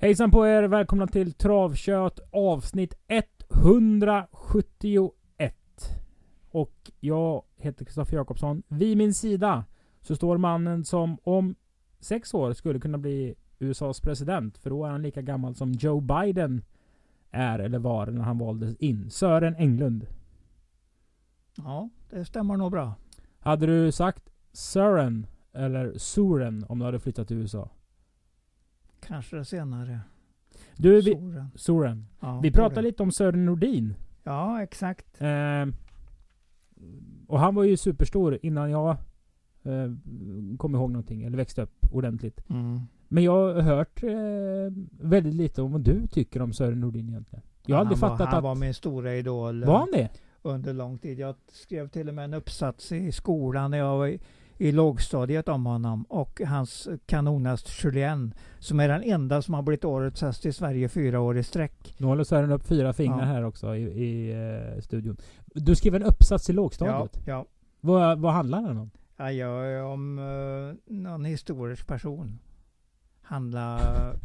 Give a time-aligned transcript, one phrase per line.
[0.00, 0.62] Hejsan på er!
[0.62, 5.54] Välkomna till Travkött avsnitt 171.
[6.50, 8.62] Och jag heter Kristoffer Jakobsson.
[8.68, 9.64] Vid min sida
[10.00, 11.54] så står mannen som om
[12.00, 14.58] sex år skulle kunna bli USAs president.
[14.58, 16.62] För då är han lika gammal som Joe Biden
[17.30, 19.10] är eller var när han valdes in.
[19.10, 20.06] Sören Englund.
[21.56, 22.94] Ja, det stämmer nog bra.
[23.38, 27.70] Hade du sagt Sören eller Soren om du hade flyttat till USA?
[29.06, 30.00] Kanske senare.
[30.76, 31.50] Du, vi, Soren.
[31.54, 32.06] Soren.
[32.20, 33.94] Ja, Vi pratade lite om Sören Nordin.
[34.24, 35.20] Ja, exakt.
[35.20, 35.66] Eh,
[37.26, 38.90] och han var ju superstor innan jag
[39.62, 39.92] eh,
[40.58, 42.50] kom ihåg någonting, eller växte upp ordentligt.
[42.50, 42.80] Mm.
[43.08, 44.10] Men jag har hört eh,
[45.00, 47.42] väldigt lite om vad du tycker om Sören Nordin egentligen.
[47.66, 48.44] Jag har aldrig han fattat var, han att...
[48.44, 50.08] var min stora idol Var han det?
[50.42, 51.18] under lång tid.
[51.18, 54.18] Jag skrev till och med en uppsats i skolan när jag var
[54.58, 59.84] i, lågstadiet om honom och hans kanonhäst Julien som är den enda som har blivit
[59.84, 61.94] årets häst i Sverige fyra år i sträck.
[61.98, 63.24] Nu håller Sören upp fyra fingrar Ja.
[63.24, 64.32] här också i, i
[64.76, 65.16] eh, studion.
[65.46, 67.20] Du skrev en uppsats i Ja, lågstadiet.
[67.26, 67.46] ja.
[67.80, 68.90] Vad, vad handlar den om?
[69.16, 72.38] Ja, jag är om uh, någon historisk person.
[73.22, 73.80] Handla,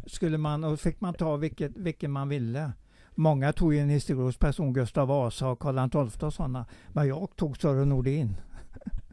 [0.06, 2.72] skulle man, och fick man ta vilket, vilken man ville.
[3.14, 6.66] Många tog ju en historisk person, Gustav Vasa och Karl XII och sådana.
[6.92, 8.36] Men jag tog Sören Nordin.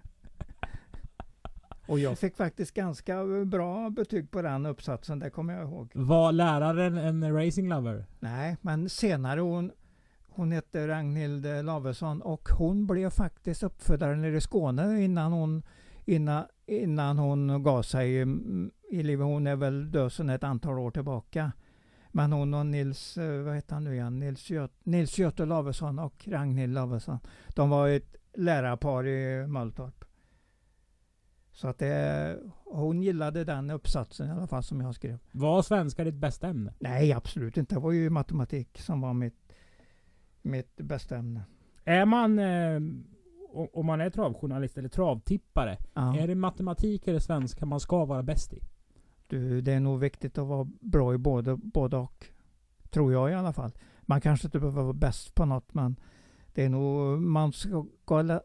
[1.92, 5.92] och jag fick faktiskt ganska bra betyg på den uppsatsen, det kommer jag ihåg.
[5.93, 8.05] Var läraren en racing lover?
[8.20, 9.71] Nej, men senare hon,
[10.30, 15.64] hon hette Ragnhild Lavesson och hon blev faktiskt uppfödare nere i Skåne innan hon,
[16.05, 19.26] innan, innan hon gav sig mm, i livet.
[19.26, 21.52] Hon är väl död sedan ett antal år tillbaka.
[22.11, 25.99] Men hon och Nils, eh, vad heter han nu igen, Nils, Göt, Nils Göte Lavesson
[25.99, 27.20] och Ragnhild Lavesson.
[27.48, 30.01] De var ett lärarpar i Mölltorp.
[31.52, 35.20] Så att det, hon gillade den uppsatsen i alla fall som jag skrev.
[35.32, 36.73] Var svenska ditt bästa ämne?
[36.80, 37.76] Nej, absolut inte.
[37.76, 39.54] Det var ju matematik som var mitt,
[40.42, 41.42] mitt bästa ämne.
[41.84, 42.39] Är man...
[42.39, 42.80] Eh,
[43.73, 45.78] om man är travjournalist eller travtippare.
[45.94, 46.17] Ja.
[46.17, 48.60] Är det matematik eller svenska man ska vara bäst i?
[49.28, 52.28] Du, det är nog viktigt att vara bra i både, både och.
[52.89, 53.72] Tror jag i alla fall.
[54.02, 55.95] Man kanske inte behöver vara bäst på något, men
[56.54, 57.86] det är nog, man ska,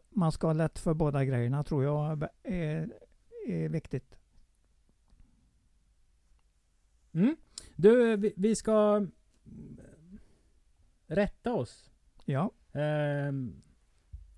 [0.09, 2.93] man ska ha lätt för båda grejerna tror jag är,
[3.47, 4.17] är viktigt.
[7.13, 7.35] Mm.
[7.75, 9.07] Du, vi, vi ska
[11.07, 11.91] rätta oss.
[12.25, 13.61] Ja, Ehm,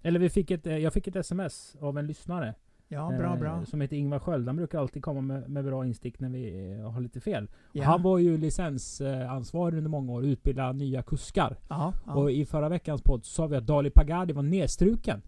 [0.01, 2.55] eller vi fick ett, eh, jag fick ett sms av en lyssnare.
[2.89, 3.65] Ja bra, eh, bra.
[3.65, 4.47] Som heter Ingvar Sköld.
[4.47, 7.47] Han brukar alltid komma med, med bra instick när vi eh, har lite fel.
[7.71, 11.57] Ja, Han var ju licensansvarig under många år och utbildade nya kuskar.
[11.69, 11.93] ja.
[12.05, 15.21] Och i förra veckans podd så sa vi att Dali Pagadi var nedstruken.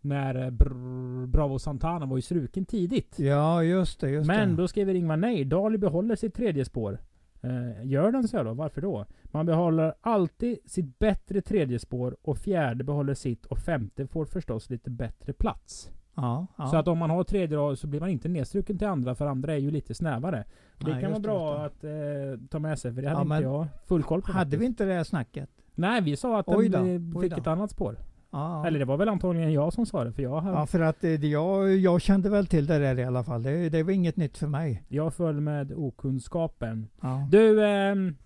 [0.00, 3.18] När eh, Br- Bravo Santana var ju struken tidigt.
[3.18, 4.10] ja, just det.
[4.10, 4.56] Just Men det.
[4.56, 5.44] då skriver Ingvar nej.
[5.44, 6.98] Dali behåller sitt tredje spår.
[7.42, 8.54] Eh, gör den så då?
[8.54, 9.06] Varför då?
[9.24, 14.70] Man behåller alltid sitt bättre tredje spår och fjärde behåller sitt och femte får förstås
[14.70, 15.90] lite bättre plats.
[16.14, 16.66] Ja, ja.
[16.66, 19.26] Så att om man har tredje rad så blir man inte nedstruken till andra för
[19.26, 20.44] andra är ju lite snävare.
[20.78, 23.28] Det Nej, kan vara det, bra just att eh, ta med sig för det hade
[23.28, 24.32] Ja, inte jag full koll på.
[24.32, 24.62] Hade faktiskt.
[24.62, 25.50] vi inte det här snacket?
[25.74, 27.96] Nej, vi sa att Oj den då, eh, oj fick ett annat spår.
[28.30, 30.80] Ja, Eller det var väl antagligen jag som sa det för jag, har, ja för
[30.80, 33.42] att eh, det- jag, jag kände väl till det där i alla fall.
[33.42, 34.82] Det, det var inget nytt för mig.
[34.88, 36.88] jag föll med okunskapen.
[37.00, 37.26] Ja.
[37.30, 38.16] Du, ehm,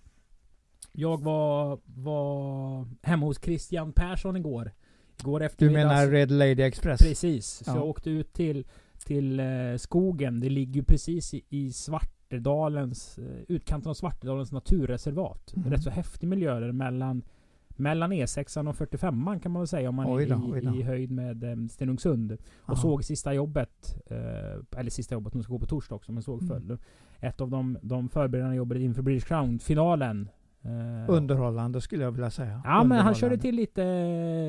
[0.91, 4.71] jag var, var hemma hos Christian Persson igår.
[5.19, 5.85] Igår Du eftermiddags.
[5.87, 7.01] menar Red Lady Express?
[7.01, 7.47] Precis.
[7.47, 7.75] Så Ja.
[7.75, 8.65] jag åkte ut till,
[9.05, 9.45] till eh,
[9.77, 10.39] skogen.
[10.39, 15.55] Det ligger ju precis i, i Svartedalens, eh, utkanten av Svartedalens naturreservat.
[15.55, 15.71] Mhm.
[15.71, 17.23] Rätt så häftig miljö där mellan,
[17.67, 20.83] mellan E6 och 45 kan man väl säga om man Oj då, är i, i
[20.83, 22.31] höjd med eh, Stenungsund.
[22.31, 22.75] Och Ja.
[22.75, 26.41] såg sista jobbet, eh, eller sista jobbet, de ska gå på torsdag också, men såg
[26.41, 26.47] Mm.
[26.55, 26.77] följde.
[27.19, 30.29] Ett av de, de förberedande jobbet inför British Crown-finalen.
[30.65, 32.61] Eh, Underhållande skulle jag vilja säga.
[32.65, 33.85] Ja men han körde till lite,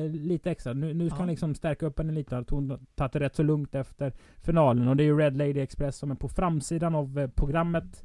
[0.07, 0.73] lite extra.
[0.73, 1.19] Nu, nu ska Ja.
[1.21, 2.43] han liksom stärka upp henne lite.
[2.43, 4.87] Tog- tagit det rätt så lugnt efter finalen.
[4.87, 8.03] Och det är ju Red Lady Express som är på framsidan av eh, programmet.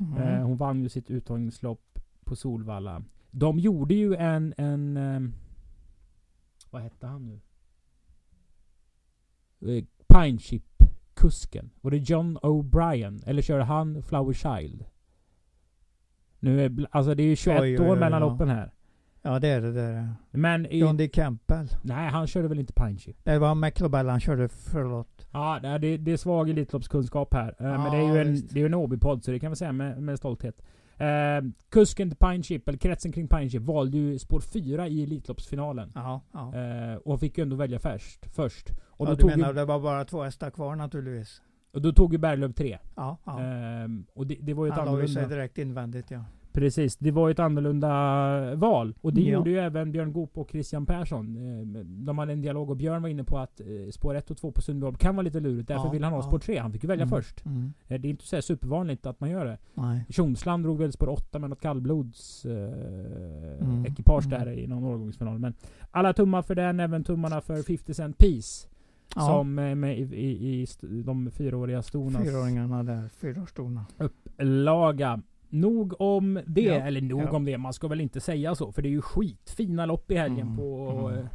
[0.00, 0.22] Mm.
[0.22, 3.02] Eh, hon vann ju sitt uttagningslopp på Solvalla.
[3.30, 5.20] De gjorde ju en, en eh,
[6.70, 7.40] vad hette han nu?
[9.78, 11.70] eh, Pine Chip-kusken.
[11.80, 13.22] Var det John O'Brien?
[13.26, 14.84] Eller körde han Flower Child?
[16.40, 18.28] Nu är, alltså det är ju 21 Oj, oj, år oj, mellan ja.
[18.28, 18.70] loppen här.
[19.22, 19.72] Ja det är det.
[19.72, 20.08] det är det.
[20.38, 21.08] Men i, John D.
[21.08, 21.68] Campbell.
[21.82, 23.16] Nej, han körde väl inte Pine Chip?
[23.24, 25.28] Det var McLobell han körde, förlåt.
[25.32, 27.54] Ja, det, är- det är svag Elitloppskunskap här.
[27.58, 28.50] Eh, men det är ju Ja, en, visst.
[28.54, 30.62] det är ju en Åby-podd, så det kan vi säga med, med stolthet.
[30.96, 31.06] Eh,
[31.70, 35.92] kusken till Pine Chip, eller kretsen kring Pine Chip, valde ju spår 4 i Elitloppsfinalen.
[35.94, 36.54] Ja, ja.
[36.54, 38.26] Eh, och fick ju ändå välja först.
[38.34, 38.70] först.
[38.70, 41.42] Och, ja då du tog menar ju, det var bara två hästar kvar naturligtvis?
[41.78, 42.78] Och då tog ju Berglöf 3.
[42.96, 43.40] Ja, ja.
[43.40, 46.24] Eh, och det, det var ju ett han la ju sig direkt invändigt ja.
[46.52, 48.94] Precis, det var ju ett annorlunda val.
[49.00, 49.28] Och det Ja.
[49.32, 51.36] gjorde ju även Björn Goop och Christian Persson.
[51.36, 54.36] Eh, De hade en dialog och Björn var inne på att eh, spår 1 och
[54.36, 55.68] 2 på Sundbyholm kan vara lite lurigt.
[55.68, 56.22] Därför Ja, vill han ha ja.
[56.22, 56.58] spår 3.
[56.58, 57.44] Han fick ju välja Mm, först.
[57.46, 57.72] Mm.
[57.88, 59.58] Eh, Det är inte så här supervanligt att man gör det.
[59.74, 60.04] Nej.
[60.08, 62.52] Tjomsland drog väl spår 8 med något kallblods eh,
[63.60, 64.38] Mm, ekipage mm.
[64.38, 65.38] där i någon årgångsfinal.
[65.38, 65.54] Men
[65.90, 68.68] alla tummar för den, även tummarna för 50 Cent Peace.
[69.16, 73.86] Ja, Som är med i, i, i de fyraåriga stornas fyraåringarna där, fyraårstorna.
[73.98, 75.22] upplaga.
[75.50, 77.30] Nog om det, Ja, eller nog ja.
[77.30, 78.72] om det, man ska väl inte säga så.
[78.72, 81.20] För det är ju skitfina lopp i helgen Mm, på mm.
[81.20, 81.26] eh,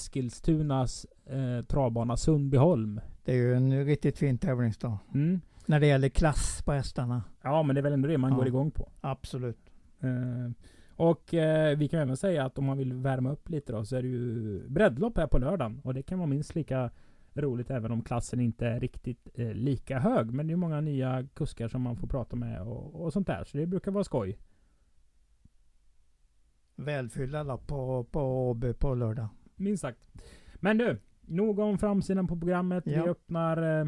[0.00, 3.00] Eskilstunas eh, travbana Sundbyholm.
[3.24, 4.98] Det är ju en riktigt fin tävlingsdag.
[5.14, 5.40] Mm.
[5.66, 7.22] När det gäller klass på hästarna.
[7.42, 8.88] Ja men det är väl ändå det man går igång på.
[9.00, 9.58] Absolut.
[10.00, 10.50] Eh,
[10.96, 13.96] och eh, vi kan även säga att om man vill värma upp lite då så
[13.96, 15.80] är det ju breddlopp här på lördagen.
[15.84, 16.90] Och det kan vara minst lika
[17.34, 20.30] roligt även om klassen inte är riktigt eh, lika hög.
[20.32, 23.44] Men det är många nya kuskar som man får prata med och, och sånt där.
[23.44, 24.38] Så det brukar vara skoj.
[26.76, 29.28] Välfyllda lopp på, på Åby på lördag.
[29.56, 29.98] Minst sagt.
[30.54, 32.84] Men du, nog om framsidan på programmet.
[32.86, 33.04] Ja.
[33.04, 33.80] Vi öppnar...
[33.80, 33.86] Eh,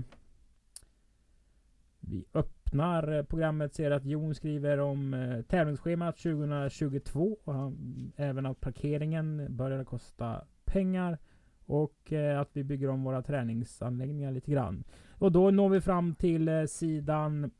[2.00, 7.38] vi öppnar öppnar eh, programmet, ser att Jon skriver om eh, tävlingsschemat 2022.
[7.44, 11.18] Och han, även att parkeringen börjar kosta pengar.
[11.66, 14.84] Och eh, att vi bygger om våra träningsanläggningar lite grann.
[15.10, 17.50] Och då når vi fram till eh, sidan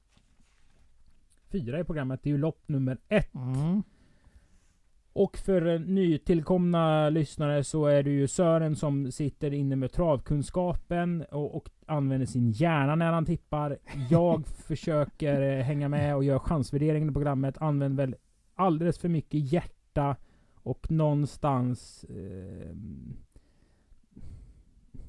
[1.50, 2.22] fyra i programmet.
[2.22, 3.34] Det är ju lopp nummer ett.
[3.34, 3.82] Mm.
[5.12, 11.25] Och för eh, nytillkomna lyssnare så är det ju Sören som sitter inne med travkunskapen
[11.31, 13.78] och, och använder sin hjärna när han tippar.
[14.10, 17.58] Jag försöker eh, hänga med och gör chansvärderingen i programmet.
[17.58, 18.16] Använder väl
[18.55, 20.16] alldeles för mycket hjärta
[20.55, 22.75] och någonstans eh,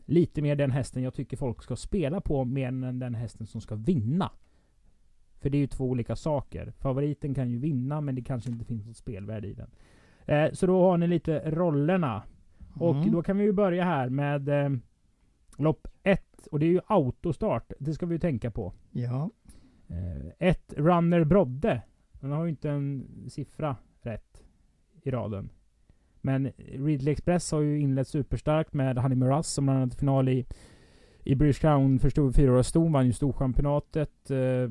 [0.05, 3.61] lite mer den hästen jag tycker folk ska spela på mer än den hästen som
[3.61, 4.31] ska vinna.
[5.39, 6.73] För det är ju två olika saker.
[6.77, 9.69] Favoriten kan ju vinna men det kanske inte finns något spelvärde i den.
[10.29, 12.23] Eh, så då har ni lite rollerna.
[12.75, 13.11] Och Mm.
[13.11, 14.69] då kan vi ju börja här med eh,
[15.57, 16.47] lopp 1.
[16.51, 17.71] Och det är ju autostart.
[17.79, 18.73] Det ska vi ju tänka på.
[18.91, 19.29] Ja.
[19.87, 21.81] Eh, ett Runner Brodde.
[22.11, 24.43] Den har ju inte en siffra rätt
[25.03, 25.49] i raden.
[26.21, 30.45] Men Ridley Express har ju inlett superstarkt med Honey Miraz som bland annat final i
[31.23, 34.31] i British Crown för stor fyraåriga ston vann ju Storchampionatet.
[34.31, 34.69] Eh,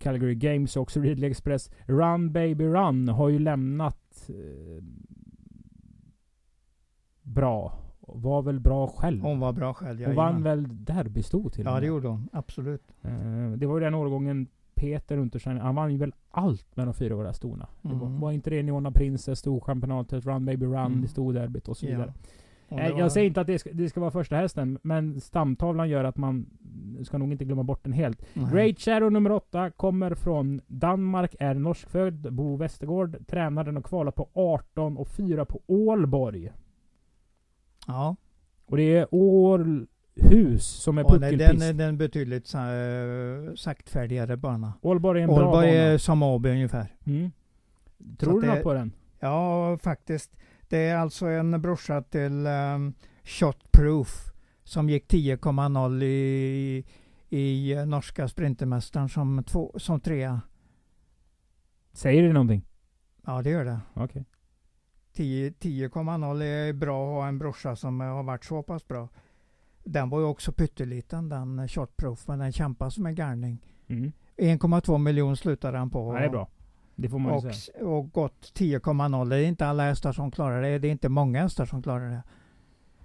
[0.00, 1.70] Calgary Games också Ridley Express.
[1.86, 4.82] Run Baby Run har ju lämnat eh,
[7.22, 7.72] bra.
[8.00, 9.22] Var väl bra själv.
[9.22, 10.04] Hon var bra själv.
[10.06, 12.28] Hon vann väl derbysto till Ja det gjorde hon.
[12.32, 12.82] Absolut.
[13.02, 16.94] Eh, Det var ju den årgången Peter Untersteiner, han vann ju väl allt med de
[16.94, 17.68] fyraåriga stona.
[17.82, 18.20] Det var, Mm.
[18.20, 21.02] var inte det Neona Princess, Storchampionatet, Run Baby Run, Mm.
[21.02, 21.08] det
[21.68, 21.90] och så Ja.
[21.90, 22.12] vidare.
[22.68, 25.20] Och Eh, var- Jag säger inte att det ska, det ska vara första hästen, men
[25.20, 26.46] stamtavlan gör att man
[27.04, 28.22] ska nog inte glömma bort den helt.
[28.34, 28.52] Nej.
[28.52, 33.26] Great Shadow nummer 8 kommer från Danmark, är norskfödd, Bo Westergård.
[33.26, 36.52] Tränar den och kvalar på 18 och 4 på Ålborg.
[37.86, 38.16] Ja.
[38.66, 41.38] Och det är Århus som är puckelpist.
[41.38, 44.72] den är den betydligt sa, eh, saktfärdigare bana.
[44.80, 45.78] Ålborg är en bra Ålborg bana.
[45.78, 46.86] är som Åby ungefär.
[47.06, 47.30] Mm.
[48.18, 48.92] Tror du något på den?
[49.20, 50.36] Ja, faktiskt.
[50.68, 54.30] Det är alltså en brorsa till um, Shotproof
[54.70, 56.84] som gick 10,0 i,
[57.28, 60.40] i norska Sprintermästaren som, två, som trea.
[61.92, 62.62] Säger det någonting?
[63.26, 63.80] Ja, det gör det.
[65.12, 69.08] 10 10,0 är bra att ha en brorsa som har varit så pass bra.
[69.84, 73.58] Den var ju också pytteliten den eh, Shotproof, men den kämpade som en garning.
[73.86, 74.12] Mm.
[74.36, 76.14] 1,2 miljon slutade den på.
[76.14, 76.48] Ja, det är bra.
[76.96, 77.86] Det får man ju och, säga.
[77.86, 80.78] och gått 10,0 Det är inte alla hästar som klarar det.
[80.78, 82.22] Det är inte många hästar som klarar det.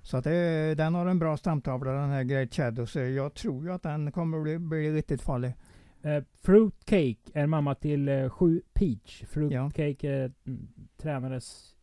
[0.05, 2.85] Så att det, den har en bra stamtavla den här Great Shadow.
[2.85, 5.53] Så jag tror ju att den kommer bli, bli riktigt farlig.
[6.01, 9.23] Eh, Fruitcake är mamma till eh, sju Peach.
[9.27, 11.75] Fruitcake eh, mm, tränades,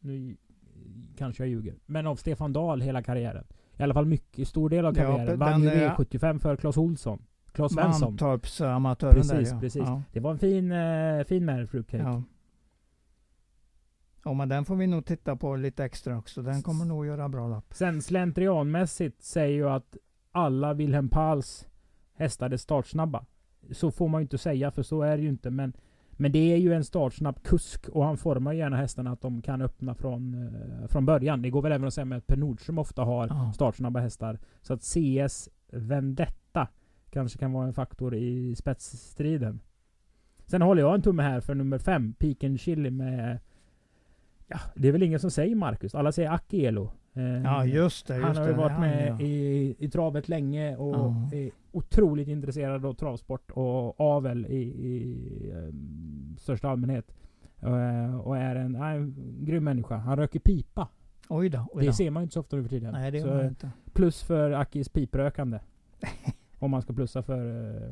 [0.00, 0.36] nu
[1.16, 3.44] kanske jag ljuger, men av Stefan Dahl hela karriären.
[3.76, 5.26] I alla fall mycket, stor del av Ja, karriären.
[5.26, 7.22] den Vann ju är- V75 för Claes Olsson.
[7.52, 8.10] Claes Svensson.
[8.10, 9.60] Mantorps amatören Precis, där ja.
[9.60, 9.82] precis.
[9.86, 12.22] Ja, Det var en fin, eh, fin med Fruitcake.
[14.24, 14.32] Ja.
[14.32, 16.42] men den får vi nog titta på lite extra också.
[16.42, 17.74] Den kommer nog göra bra lopp.
[17.74, 19.96] Sen slentrianmässigt säger ju att
[20.32, 21.66] alla Wilhelm Pahls
[22.14, 23.24] hästar är startsnabba.
[23.70, 25.50] Så får man ju inte säga, för så är det ju inte.
[25.50, 25.72] Men,
[26.10, 29.42] men det är ju en startsnabb kusk och han formar ju gärna hästarna att de
[29.42, 31.42] kan öppna från, eh, från början.
[31.42, 33.52] Det går väl även att säga med att Per Nordström ofta har Ja.
[33.54, 34.38] startsnabba hästar.
[34.62, 36.68] Så att CS Vendetta
[37.10, 39.60] kanske kan vara en faktor i spetsstriden.
[40.46, 43.38] Sen håller jag en tumme här för nummer fem, Piken Chili med...
[44.54, 45.94] Ja, det är väl ingen som säger Marcus.
[45.94, 46.90] Alla säger Akielo.
[47.14, 48.14] Eh, Ja, just det.
[48.16, 49.20] Just han har ju det, varit han, med ja.
[49.20, 51.28] i, i travet länge och Ja.
[51.32, 57.14] är otroligt intresserad av travsport och avel i, i um, största allmänhet.
[57.62, 59.96] Eh, och är en, nej, en grym människa.
[59.96, 60.88] Han röker pipa.
[61.28, 61.66] Oj då.
[61.72, 61.92] Oj Det då.
[61.92, 62.92] ser man ju inte så ofta nu för tiden.
[62.92, 63.70] Nej, det Så, inte.
[63.92, 65.58] Plus för Akis piprökande.
[66.58, 67.90] Om man ska plussa för uh,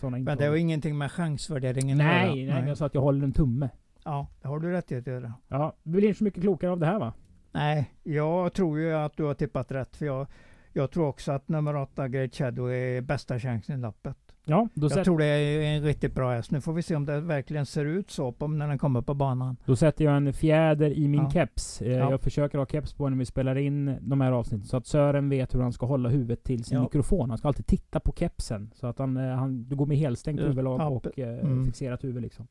[0.00, 3.24] sådana Men det har ingenting med chansvärderingen Nej, nej, men jag sa att jag håller
[3.24, 3.68] en tumme.
[4.04, 5.34] Ja, det har du rätt i att göra.
[5.48, 7.12] Ja, vi blir inte så mycket klokare av det här va?
[7.52, 9.96] Nej, jag tror ju att du har tippat rätt.
[9.96, 10.26] För jag,
[10.72, 14.16] jag tror också att nummer åtta, Great Shadow, är bästa chansen i loppet.
[14.46, 16.50] Ja, då, Jag tror det är en riktigt bra häst.
[16.50, 19.14] Nu får vi se om det verkligen ser ut så på, när den kommer på
[19.14, 19.56] banan.
[19.64, 21.30] då sätter jag en fjäder i min Ja.
[21.30, 21.82] keps.
[21.82, 22.10] Eh, Ja.
[22.10, 24.66] Jag försöker ha keps på när vi spelar in de här avsnitten.
[24.66, 26.82] Så att Sören vet hur han ska hålla huvudet till sin Ja.
[26.82, 27.28] mikrofon.
[27.30, 28.70] Han ska alltid titta på kepsen.
[28.74, 31.64] Så att han, eh, han du går med helstängt Ja, huvudlag och eh, mm.
[31.64, 32.46] fixerat huvud liksom.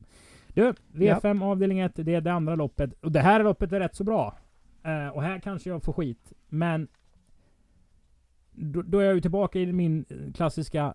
[0.54, 2.92] Du, V5 avdelning 1, det är det andra loppet.
[3.00, 4.38] Och det här loppet är rätt så bra.
[4.84, 6.32] Eh, och här kanske jag får skit.
[6.48, 6.88] Men
[8.52, 10.94] då, då är jag ju tillbaka i min eh, klassiska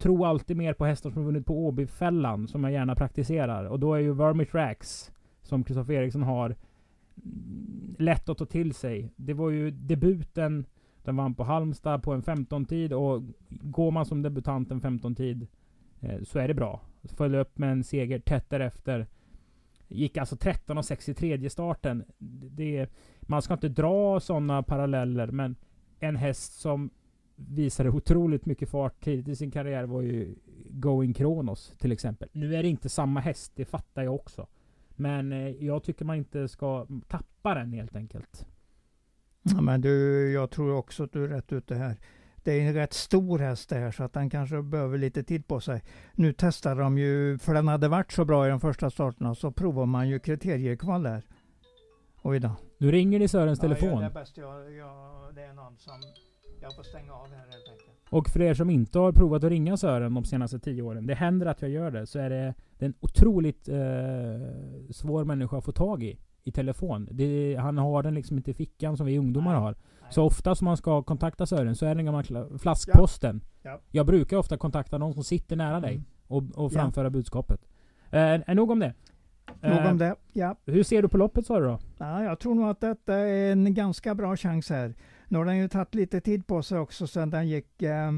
[0.00, 3.64] Tro alltid mer på hästar som har vunnit på Åbyfällan, som jag gärna praktiserar.
[3.64, 6.56] Och då är ju Vermit Rax, som Kristoffer Eriksson har,
[7.24, 9.12] mm, lätt att ta till sig.
[9.16, 10.66] Det var ju debuten,
[11.02, 15.46] den vann på Halmstad på en 15-tid och går man som debutant en 15-tid
[16.00, 16.80] eh, så är det bra.
[17.02, 19.06] Följde upp med en seger tätt därefter.
[19.88, 22.04] Gick alltså 13 och 6 i tredje starten.
[22.50, 22.86] Det,
[23.20, 25.56] man ska inte dra sådana paralleller, men
[25.98, 26.90] en häst som
[27.48, 30.34] visade otroligt mycket fart tidigt i sin karriär var ju
[30.70, 32.28] Going Kronos till exempel.
[32.32, 34.46] Nu är det inte samma häst, det fattar jag också.
[34.96, 38.46] Men eh, jag tycker man inte ska tappa den helt enkelt.
[39.42, 41.96] Ja, men du, jag tror också att du är rätt ute här.
[42.44, 45.46] Det är en rätt stor häst det här så att den kanske behöver lite tid
[45.46, 45.82] på sig.
[46.14, 49.52] Nu testar de ju, för den hade varit så bra i de första starterna, så
[49.52, 51.22] provar man ju kriteriekval där.
[52.22, 52.50] Oj då.
[52.78, 53.88] Nu ringer det i Sörens telefon.
[53.88, 56.00] Ja, det är bäst jag, jag, det är någon som,
[56.62, 57.90] jag får stänga av här helt enkelt.
[58.10, 61.14] Och för er som inte har provat att ringa Sören de senaste tio åren, det
[61.14, 63.76] händer att jag gör det, så är det, det är en otroligt eh,
[64.90, 66.18] svår människa att få tag i.
[66.44, 67.08] I telefon.
[67.10, 69.60] Det, han har den liksom inte i fickan som vi ungdomar Nej.
[69.60, 69.74] har.
[70.10, 73.40] Så ofta som man ska kontakta Sören så är det den gamla flaskposten.
[73.62, 73.80] Ja.
[73.90, 76.04] Jag brukar ofta kontakta någon som sitter nära dig Mm.
[76.26, 76.68] och, och Ja.
[76.70, 77.60] framföra budskapet.
[78.10, 78.94] Eh, är nog om det.
[79.62, 80.14] Nog Eh, om det.
[80.32, 80.56] Ja.
[80.66, 81.78] Hur ser du på loppet sa du då?
[81.98, 84.94] ja, jag tror nog att detta är en ganska bra chans här.
[85.30, 88.12] Nu har den ju tagit lite tid på sig också sen den gick, eh,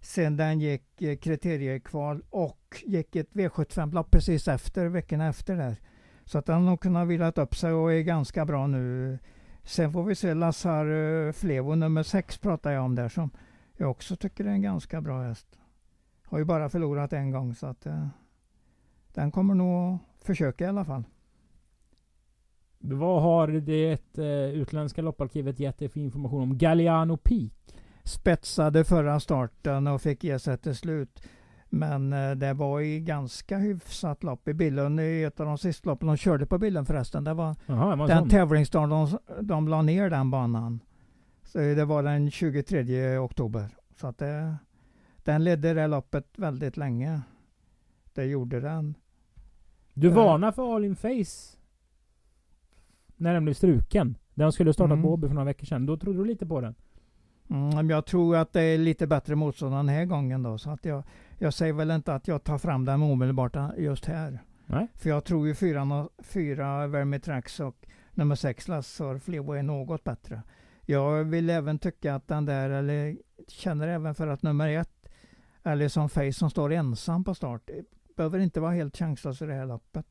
[0.00, 5.76] sen den gick eh, kriteriekval och gick ett V75-lopp precis efter, veckan efter där.
[6.24, 9.18] Så att den har nog kunnat vilat upp sig och är ganska bra nu.
[9.64, 13.30] Sen får vi se Lazar eh, Flevo nummer 6 pratar jag om där som
[13.76, 15.58] jag också tycker är en ganska bra häst.
[16.24, 18.08] Har ju bara förlorat en gång så att eh,
[19.14, 21.04] den kommer nog försöka i alla fall.
[22.82, 27.52] Vad har det eh, utländska lopparkivet gett dig för information om Galliano Peak?
[28.04, 31.22] spetsade förra starten och fick ge sig till slut.
[31.68, 35.90] Men eh, det var i ganska hyfsat lopp i Billund i ett av de sista
[35.90, 37.24] loppen de körde på Billund förresten.
[37.24, 40.80] Det var Jaha, det den tävlingsdagen de, de la ner den banan.
[41.44, 43.68] Så det var den 23 oktober.
[44.00, 44.56] Så att det,
[45.16, 47.20] den ledde det loppet väldigt länge.
[48.14, 48.94] Det gjorde den.
[49.94, 50.14] Du Eh.
[50.14, 51.56] varnar för All In Face
[53.20, 54.16] när den blev struken.
[54.34, 55.02] Den skulle starta Mm.
[55.02, 55.86] på Åby för några veckor sedan.
[55.86, 56.74] Då trodde du lite på den.
[57.50, 60.58] Mm, jag tror att det är lite bättre motstånd den här gången då.
[60.58, 61.02] Så att jag,
[61.38, 64.38] jag säger väl inte att jag tar fram den omedelbart just här.
[64.66, 64.86] Nej.
[64.94, 70.04] För jag tror ju fyra, no- fyra Vermitrax och nummer sex Lassar Flevo är något
[70.04, 70.42] bättre.
[70.86, 73.16] Jag vill även tycka att den där, eller
[73.48, 75.08] känner även för att nummer ett,
[75.62, 77.70] eller som Face som står ensam på start,
[78.16, 80.06] behöver inte vara helt chanslös i det här loppet.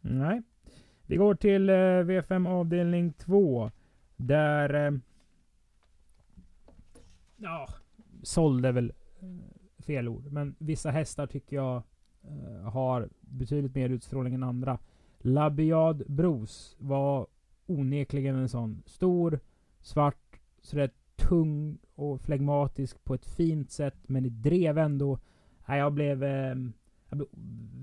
[0.00, 0.42] Nej.
[1.06, 3.70] Vi går till eh, V5 avdelning 2.
[4.16, 4.86] Där...
[4.86, 4.98] Eh,
[7.36, 7.68] ja,
[8.22, 10.32] såld är väl eh, fel ord.
[10.32, 11.82] Men vissa hästar tycker jag
[12.22, 14.78] eh, har betydligt mer utstrålning än andra.
[15.18, 17.26] Labiad Bros var
[17.66, 18.82] onekligen en sån.
[18.86, 19.40] Stor,
[19.80, 23.96] svart, sådär tung och flegmatisk på ett fint sätt.
[24.06, 25.18] Men det drev ändå.
[25.66, 26.24] Jag blev...
[26.24, 26.54] Eh,
[27.12, 27.28] jag blev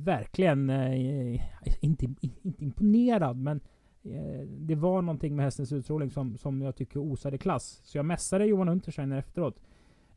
[0.05, 1.41] verkligen eh,
[1.79, 2.05] inte,
[2.41, 3.59] inte imponerad, men
[4.03, 7.81] eh, det var någonting med hästens utstrålning som, som jag tycker osade klass.
[7.83, 9.59] Så jag mässade Johan Untersteiner efteråt.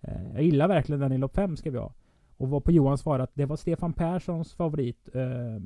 [0.01, 1.93] Eh, jag gillar verkligen den i lopp 5 skrev jag.
[2.37, 5.63] Och var på Johans svar att det var Stefan Perssons favorit eh,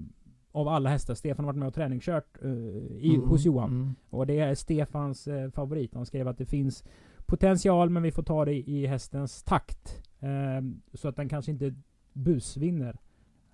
[0.53, 1.15] av alla hästar.
[1.15, 3.71] Stefan har varit med och träningskört eh, i, Mm, hos Johan.
[3.71, 3.95] mm.
[4.11, 5.95] Och det är Stefans eh, favorit.
[5.95, 6.85] Han skrev att det finns
[7.27, 10.03] potential men vi får ta det i, hästens takt.
[10.21, 10.63] Eh,
[10.95, 11.75] så att den kanske inte
[12.13, 12.97] busvinner.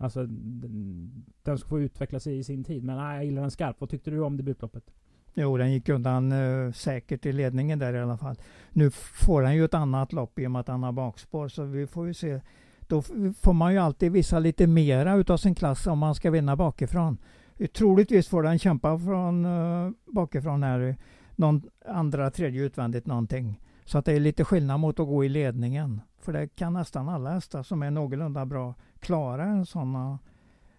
[0.02, 2.85] Alltså den, ska få utveckla sig i sin tid.
[2.85, 3.80] Men nej, jag gillar den skarpt.
[3.80, 4.85] Vad tyckte du om debutloppet?
[5.35, 8.37] Jo, den gick undan eh, säkert i ledningen där i alla fall.
[8.71, 11.64] Nu får han ju ett annat lopp i och med att han har bakspår, så
[11.64, 12.40] vi får ju se.
[12.80, 13.02] Då
[13.42, 17.18] får man ju alltid visa lite mera utav sin klass om man ska vinna bakifrån.
[17.75, 20.97] Troligtvis får den kämpa från eh, bakifrån här.
[21.37, 23.61] Någon andra, tredje utvändigt någonting.
[23.85, 26.00] Så att det är lite skillnad mot att gå i ledningen.
[26.18, 30.18] För det kan nästan alla hästar som är någorlunda bra klara en sån,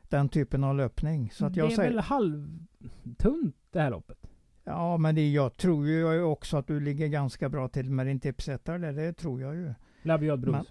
[0.09, 1.29] den typen av löpning.
[1.31, 4.17] Så att jag det är säger, väl halvtunt det här loppet?
[4.63, 8.19] Ja, men det, jag tror ju också att du ligger ganska bra till med din
[8.19, 8.91] tipsättare.
[8.91, 9.73] Det tror jag ju.
[10.01, 10.51] Labiad Bros.
[10.51, 10.65] Men-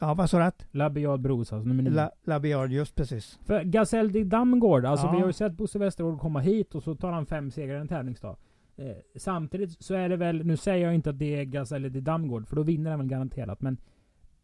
[0.00, 0.78] Ja, vad sa du?
[0.78, 1.90] Labiad Bros alltså, nummer nio.
[1.90, 3.38] La, Labiard, just precis.
[3.42, 5.12] För Gasell de Damgård, alltså Ja.
[5.12, 7.88] vi har ju sett Bosse Westergård komma hit och så tar han fem segrar en
[7.88, 8.36] tävlingsdag.
[8.76, 12.00] Eh, samtidigt så är det väl, nu säger jag inte att det är Gasell de
[12.00, 13.60] Damgård, för då vinner han väl garanterat.
[13.60, 13.76] Men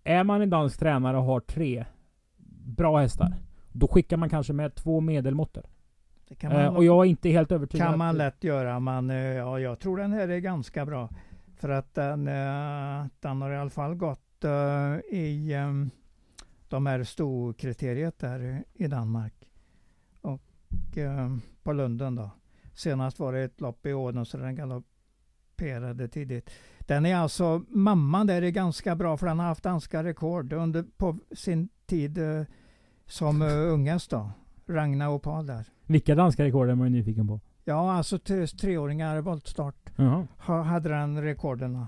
[0.04, 1.84] är man en dansk tränare och har tre
[2.64, 3.35] bra hästar,
[3.73, 5.64] då skickar man kanske med två medelmåttor.
[6.28, 7.87] Det Eh, och jag är inte helt övertygad.
[7.87, 11.09] kan man att- lätt göra, men eh, ja, jag tror den här är ganska bra.
[11.56, 14.50] För att den, eh, den har i alla fall gått eh,
[15.18, 15.73] i eh,
[16.68, 19.35] de här storkriteriet där i Danmark.
[20.21, 22.30] Och eh, på Lunden då.
[22.75, 26.50] Senast var det ett lopp i Åden så den galopperade tidigt.
[26.80, 30.85] Den är alltså, mamman där är ganska bra för den har haft danska rekord under,
[30.97, 32.42] på sin tid eh,
[33.06, 34.30] som uh, ungast då.
[34.66, 35.66] Ragna Opal där.
[35.86, 37.40] Vilka danska rekord är man nyfiken på?
[37.64, 40.26] Ja, alltså tre, treåringar voltstart Jaha.
[40.38, 41.86] ha, hade den rekorden.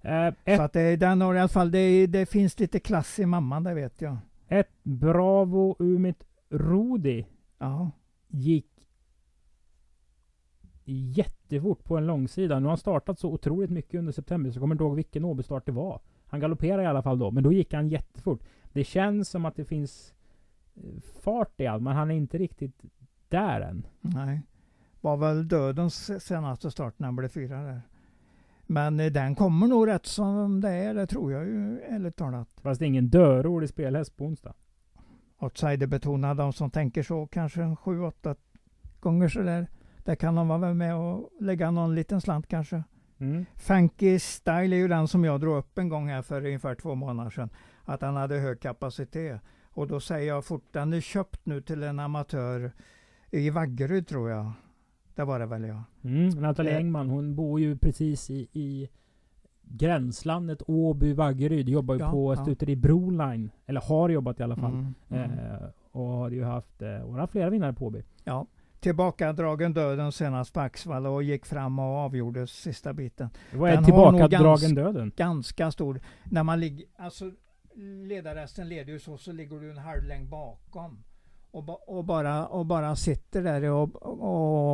[0.00, 3.26] Eh, Så att det, den har i alla fall, det, det finns lite klass i
[3.26, 4.16] mamman, det vet jag.
[4.48, 7.26] ett Bravo Umit Rodi
[7.58, 7.90] Ja,
[8.28, 8.66] gick
[10.84, 12.58] jättefort på en långsida.
[12.58, 15.24] Nu har han startat så otroligt mycket under september så jag kommer inte ihåg vilken
[15.24, 16.00] Åbystart det var.
[16.28, 18.42] Han galopperade i alla fall då, men då gick han jättefort.
[18.72, 20.14] Det känns som att det finns
[20.74, 22.82] eh, fart i allt, men han är inte riktigt
[23.28, 23.86] där än.
[24.00, 24.42] nej.
[25.00, 27.82] Var väl dödens senaste start när han blev fyra där.
[28.66, 32.48] Men eh, den kommer nog rätt som det är, det tror jag ju ärligt talat.
[32.62, 34.54] Fast det är ingen dörrolig spelhäst på onsdag.
[35.38, 38.34] Outsider-betonad, de som tänker så kanske en sju, åtta
[39.00, 39.66] gånger sådär.
[40.04, 42.82] Där kan de vara med och lägga någon liten slant kanske.
[43.18, 43.44] Mm.
[43.56, 46.94] Funky Style är ju den som jag drog upp en gång här för ungefär två
[46.94, 47.50] månader sedan.
[47.84, 49.40] Att han hade hög kapacitet.
[49.70, 52.72] Och då säger jag fort, den är köpt nu till en amatör
[53.30, 54.52] i Vaggeryd tror jag.
[55.14, 55.84] Det var det väl ja.
[56.04, 56.28] Mm.
[56.28, 56.78] Nathalie Eh.
[56.78, 58.88] Engman, hon bor ju precis i, i
[59.62, 61.68] gränslandet Åby-Vaggeryd.
[61.68, 62.36] Jobbar ju Ja, på ja.
[62.42, 63.50] stuteri Broline.
[63.66, 64.72] Eller har jobbat i alla fall.
[64.72, 65.30] Mm, mm.
[65.38, 68.02] Eh, och har ju haft, eh, hon har haft flera vinnare på Åby.
[68.24, 68.46] ja.
[68.80, 73.30] Tillbakadragen döden senast på Axvalla och gick fram och avgjorde sista biten.
[73.54, 75.12] Vad är Den tillbakadragen döden?
[75.16, 76.00] Ganska stor.
[76.24, 77.30] När man ligger, alltså
[78.08, 81.04] ledarhästen leder ju så, så ligger du en halv längd bakom.
[81.50, 83.96] Och, ba, och, bara, och bara sitter där och,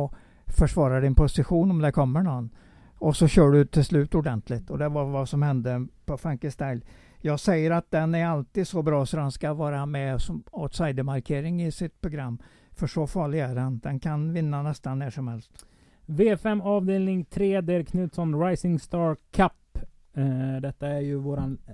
[0.03, 0.13] och
[0.47, 2.49] försvarar din position om det kommer någon.
[2.97, 4.69] Och så kör du till slut ordentligt.
[4.69, 6.81] Och det var vad som hände på Funky Style.
[7.21, 11.63] Jag säger att den är alltid så bra så den ska vara med som outsidermarkering
[11.63, 12.39] i sitt program.
[12.75, 13.79] För så farlig är den.
[13.79, 15.65] Den kan vinna nästan när som helst.
[16.05, 19.77] V5 avdelning 3 där Knutsson Rising Star Cup.
[20.13, 21.73] Eh, detta är ju våran eh,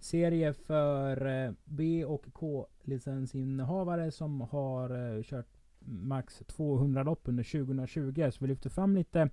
[0.00, 5.46] serie för eh, B och K licensinnehavare som har eh, kört
[5.86, 8.30] max 200 lopp under 2020.
[8.30, 9.28] Så vi lyfter fram lite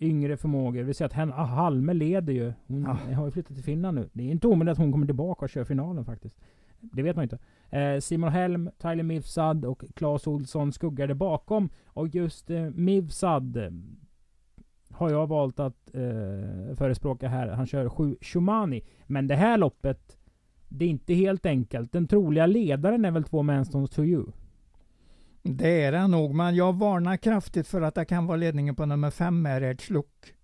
[0.00, 0.82] yngre förmågor.
[0.82, 2.52] Vi ser att Henna Halme leder ju.
[2.66, 3.14] Hon Ja.
[3.14, 4.08] har ju flyttat till Finland nu.
[4.12, 6.36] Det är inte omöjligt att hon kommer tillbaka och kör finalen faktiskt.
[6.80, 7.38] Det vet man inte.
[7.70, 11.70] Eh, Simon Helm, Tyler Mifsad och Claes Olsson skuggade bakom.
[11.86, 13.70] Och just eh, Mivsad eh,
[14.90, 17.48] har jag valt att eh, förespråka här.
[17.48, 18.82] Han kör 7 Shumani.
[19.06, 20.18] Men det här loppet,
[20.68, 21.92] det är inte helt enkelt.
[21.92, 24.26] Den troliga ledaren är väl två Manstons to you.
[25.42, 28.86] Det är det nog, men jag varnar kraftigt för att det kan vara ledningen på
[28.86, 30.34] nummer 5 med Edge Look.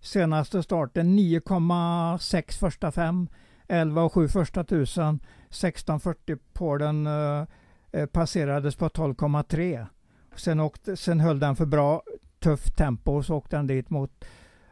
[0.00, 3.28] Senaste starten 9,6 första fem,
[3.68, 5.20] 11,7 första tusen,
[5.54, 7.44] 16,40 på den eh,
[7.92, 9.86] eh, passerades på 12,3.
[10.36, 12.02] Sen, åkte, sen höll den för bra,
[12.38, 14.24] tufft tempo och så åkte den dit mot,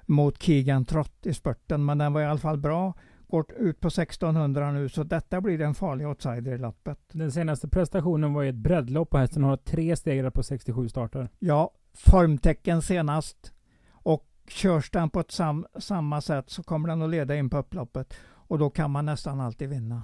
[0.06, 1.84] mot Keegan Trott i spurten.
[1.84, 2.94] Men den var i alla fall bra.
[3.28, 6.98] Går ut på 1600 nu, så detta blir en farlig outsider i loppet.
[7.12, 11.28] Den senaste prestationen var ju ett breddlopp och hästen har tre stegrar på 67 starter.
[11.38, 13.52] Ja, formtecken senast.
[13.90, 17.58] Och körs den på ett sam, samma sätt så kommer den att leda in på
[17.58, 18.14] upploppet.
[18.24, 20.02] Och då kan man nästan alltid vinna.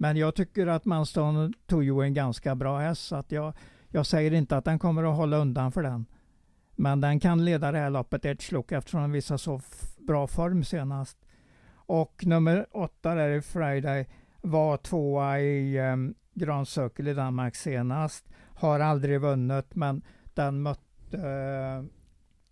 [0.00, 3.06] Men jag tycker att Manstone Toyo är en ganska bra häst.
[3.06, 3.52] Så att jag,
[3.88, 6.06] jag säger inte att den kommer att hålla undan för den.
[6.76, 9.60] Men den kan leda det här loppet ett Look eftersom den visar så
[9.98, 11.18] bra form senast.
[11.74, 14.08] Och nummer åtta där i Friday
[14.42, 18.28] var tvåa i um, Grand Circle i Danmark senast.
[18.54, 20.02] Har aldrig vunnit men
[20.34, 21.84] den mötte uh,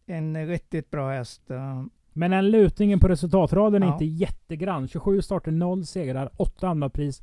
[0.06, 1.42] en riktigt bra häst.
[1.50, 4.88] Uh, men den lutningen på resultatraden är inte jättegrann.
[4.88, 7.22] 27 starter, 0 segrar, 8 andra pris,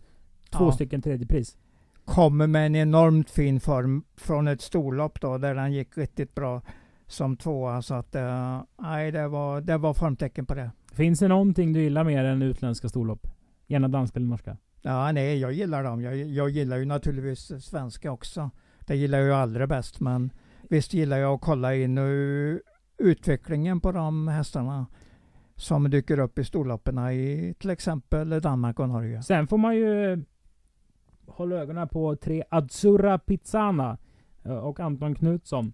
[0.53, 0.71] 2 ja.
[0.71, 1.57] stycken tredje pris.
[2.05, 6.61] Kommer med en enormt fin form från ett storlopp då, där den gick riktigt bra
[7.07, 7.81] som tvåa.
[7.81, 10.71] Så att, uh, nej, det var, det var formtecken på det.
[10.93, 13.27] Finns det någonting du gillar mer än utländska storlopp?
[13.67, 14.57] Gärna danska eller norska?
[14.81, 16.01] Ja, nej, jag gillar dem.
[16.01, 18.49] Jag, jag gillar ju naturligtvis svenska också.
[18.79, 20.31] Det gillar jag ju allra bäst, men
[20.69, 21.99] visst gillar jag att kolla in
[22.97, 24.85] utvecklingen på de hästarna
[25.55, 29.23] som dyker upp i storloppen i till exempel Danmark och Norge.
[29.23, 30.23] Sen får man ju
[31.27, 33.97] hålla ögonen på tre Azzurra Pizzana
[34.43, 35.73] eh, och Anton Knutsson.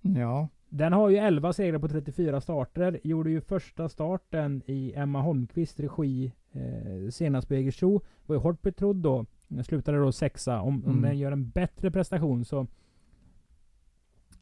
[0.00, 0.48] Ja.
[0.68, 3.00] Den har ju 11 segrar på 34 starter.
[3.04, 8.02] Gjorde ju första starten i Emma Holmqvist regi eh, senast på Jägersro.
[8.26, 9.26] Var ju hårt betrodd då.
[9.48, 10.60] Den slutade då sexa.
[10.60, 10.90] Om, mm.
[10.90, 12.66] om den gör en bättre prestation så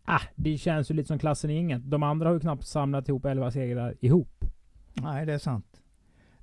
[0.08, 1.90] Ah, det känns ju lite som klassen i inget.
[1.90, 4.44] De andra har ju knappt samlat ihop 11 segrar ihop.
[4.94, 5.82] Nej, det är sant.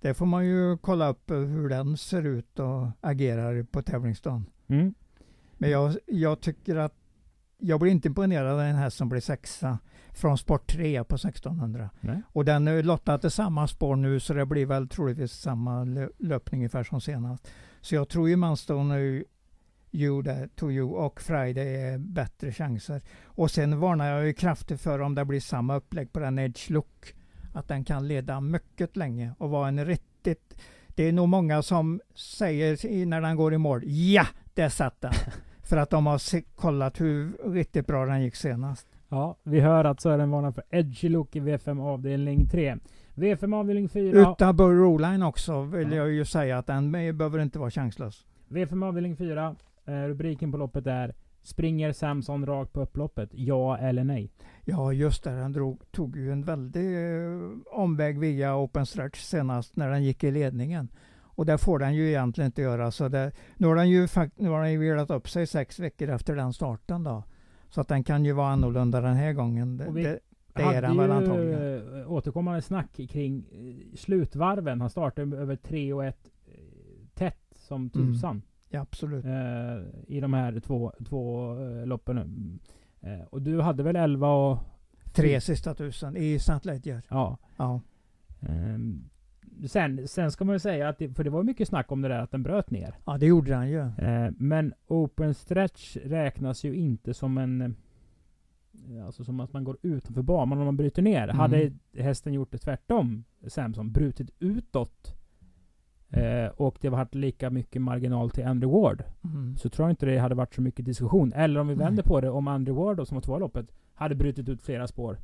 [0.04, 4.46] Det får man ju kolla upp hur den ser ut och agerar på tävlingsdagen.
[4.68, 4.94] Mm.
[5.54, 6.94] Men jag, jag tycker att
[7.58, 9.80] jag blir inte imponerad av en häst som blir sexa
[10.12, 11.89] från sport 3 på 1600.
[12.02, 12.22] Nej.
[12.28, 15.84] Och den är lottad till samma spår nu så det blir väl troligtvis samma
[16.20, 17.48] löpning ungefär som senast.
[17.82, 19.24] Så jag tror ju Manstone
[19.92, 20.24] You
[20.56, 23.02] to you och Friday är bättre chanser.
[23.26, 26.70] Och sen varnar jag ju kraftigt för om det blir samma upplägg på den Edge
[26.70, 27.16] Look.
[27.54, 30.58] Att den kan leda mycket länge och vara en riktigt...
[30.96, 35.13] Det är nog många som säger när den går i mål, ja, det satt den.
[35.63, 38.88] för att de har kollat hur riktigt bra den gick senast.
[39.10, 42.78] Ja, vi hör att Sören varnar för Edge Look i V5 avdelning 3.
[43.16, 44.32] V5 avdelning 4.
[44.32, 45.98] Utan Burrow Line också vill ja.
[45.98, 48.26] jag ju säga att den behöver inte vara chanslös.
[48.48, 49.56] V5 avdelning 4.
[49.86, 53.30] Eh, rubriken på loppet är Springer Samson rakt på upploppet?
[53.32, 54.32] Ja eller nej?
[54.65, 55.32] Ja, just det.
[55.32, 60.23] Han drog, tog ju en väldig eh, omväg via open stretch senast när den gick
[60.23, 60.89] i ledningen.
[61.36, 62.91] Och det får den ju egentligen inte göra.
[62.91, 66.10] Så det, nu har den ju, nu har den ju vilat upp sig sex veckor
[66.10, 67.23] efter den starten då.
[67.69, 69.78] Så att den kan ju vara annorlunda den här gången.
[69.78, 70.19] Det, det,
[70.54, 71.99] det är den väl antagligen.
[71.99, 74.82] Eh, återkommande snack kring eh, slutvarven.
[74.82, 76.17] Han startade över 3 och 1
[77.13, 77.89] tätt som mm.
[77.89, 78.32] tusan.
[78.32, 78.41] Mm.
[78.69, 79.26] Ja, absolut.
[79.26, 82.60] Eh, I de här två, två loppen.
[83.04, 84.60] Eh, och du hade väl 11 och...
[85.13, 86.60] Tre sista tusen i St.
[86.63, 87.02] Ledger.
[87.10, 87.38] Ja.
[87.58, 87.82] ja.
[88.42, 89.10] Ehm,
[89.68, 92.08] sen, sen ska man ju säga att, det, för det var mycket snack om det
[92.08, 92.96] där att den bröt ner.
[93.06, 93.80] Ja, det gjorde den ju.
[93.80, 97.76] Eh, men open stretch räknas ju inte som en...
[99.06, 101.24] Alltså som att man går utanför banan om man bryter ner.
[101.24, 101.36] Mm.
[101.36, 105.16] Hade hästen gjort det tvärtom, Samson, brutit utåt
[106.13, 109.04] eh, och det varit lika mycket marginal till Andrew Ward.
[109.23, 109.58] Mm.
[109.58, 111.34] Så tror jag inte det hade varit så mycket diskussion.
[111.34, 114.15] Eller om vi vänder på det, om Andrew Ward då, som var två loppet, hade
[114.15, 115.19] brutit ut flera spår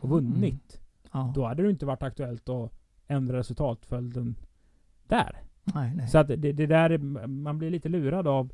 [0.00, 0.80] och vunnit.
[1.12, 1.26] Mm.
[1.26, 1.32] Ja.
[1.34, 2.72] Då hade det inte varit aktuellt att
[3.06, 4.36] ändra resultatföljden
[5.06, 5.42] där.
[5.64, 6.08] Nej, nej.
[6.08, 8.52] Så att det, det där, man blir lite lurad av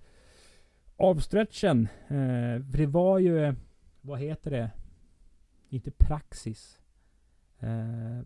[1.00, 1.88] av stretchen.
[2.09, 3.55] Eh, för det var ju,
[4.00, 4.70] vad heter det?
[5.68, 6.81] Inte praxis.
[7.59, 8.20] Eh,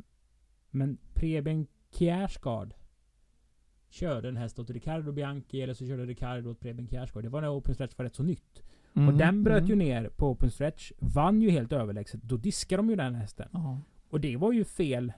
[0.71, 2.75] men Preben Kjärsgaard
[3.95, 7.25] körde en häst åt Riccardo Bianchi eller så körde Riccardo åt Preben Kjärsgaard.
[7.25, 8.63] Det var när Open Stretch var rätt så nytt.
[8.95, 9.09] Mm.
[9.09, 9.71] Och den bröt mm.
[9.71, 10.93] ju ner på Open Stretch.
[10.99, 12.23] Vann ju helt överlägset.
[12.23, 13.49] Då diskade de ju den hästen.
[13.53, 13.81] Aha.
[14.11, 15.13] Och det var ju fel.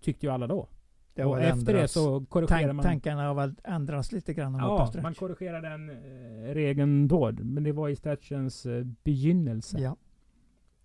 [0.00, 0.68] Tyckte ju alla då.
[1.14, 1.94] Det och efter ändrats.
[1.94, 2.82] det så korrigerade Tank, man...
[2.82, 7.32] Tankarna har väl ändrats lite grann Ja, man korrigerade den eh, regeln då.
[7.32, 9.78] Men det var i stretchens eh, begynnelse.
[9.78, 9.96] Ja.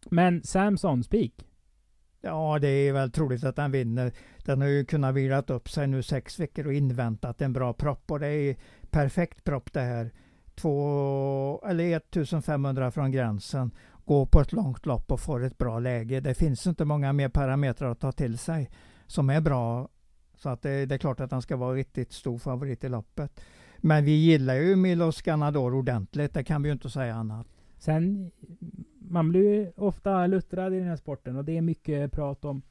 [0.09, 1.46] Men Samson Speak.
[2.21, 4.11] Ja, det är väl troligt att den vinner.
[4.45, 8.11] Den har ju kunnat vilat upp sig nu sex veckor och inväntat en bra propp
[8.11, 8.55] och det är
[8.89, 10.11] perfekt propp det här.
[10.55, 13.71] Två, eller 1500 från gränsen.
[14.05, 16.19] Gå på ett långt lopp och få ett bra läge.
[16.19, 18.69] Det finns inte många mer parametrar att ta till sig
[19.07, 19.89] som är bra.
[20.37, 23.41] Så att det, det är klart att han ska vara riktigt stor favorit i loppet.
[23.77, 27.47] Men vi gillar ju Milos Ganador ordentligt, det kan vi ju inte säga annat.
[27.77, 28.31] Sen
[29.09, 32.61] man blir ofta luttrad i den här sporten och det är mycket prat om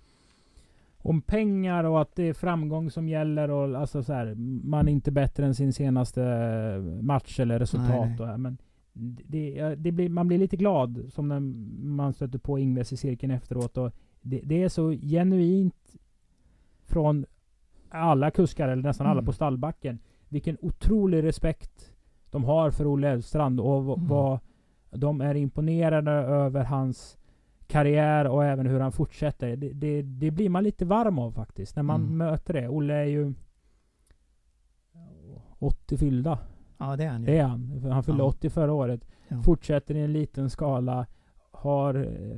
[0.99, 4.93] om pengar och att det är framgång som gäller och alltså så här, man är
[4.93, 6.21] inte bättre än sin senaste
[7.03, 8.09] match eller resultat.
[8.19, 8.39] Nej, nej.
[8.39, 8.59] men
[9.27, 11.41] det, det blir, man blir lite glad som när
[11.87, 13.77] man stöter på Ingves i cirkeln efteråt.
[13.77, 15.97] Och det, det är så genuint
[16.85, 17.27] från
[17.89, 19.27] alla kuskar, eller nästan alla Mm.
[19.27, 21.93] på stallbacken, vilken otrolig respekt
[22.31, 24.09] de har för Olle Elfstrand och Mm.
[24.09, 24.39] vad
[24.91, 27.19] de är imponerade över hans
[27.67, 29.57] karriär och även hur han fortsätter.
[29.57, 32.17] Det, det, det blir man lite varm av faktiskt, när man Mm.
[32.17, 32.69] möter det.
[32.69, 33.35] Olle är ju
[35.59, 36.39] 80 fyllda.
[36.79, 37.27] Ja, det är han ju.
[37.27, 37.83] Det är han.
[37.93, 38.27] Han fyllde Ja.
[38.29, 39.09] 80 förra året.
[39.29, 39.43] Ja.
[39.43, 41.07] Fortsätter i en liten skala.
[41.51, 41.95] Har...
[41.95, 42.37] eh,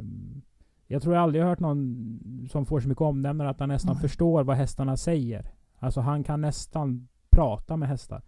[0.86, 3.92] Jag tror jag aldrig har hört någon som får så mycket omnämnande att han nästan
[3.94, 4.00] Nej.
[4.02, 5.50] förstår vad hästarna säger.
[5.78, 8.22] Alltså han kan nästan prata med hästar.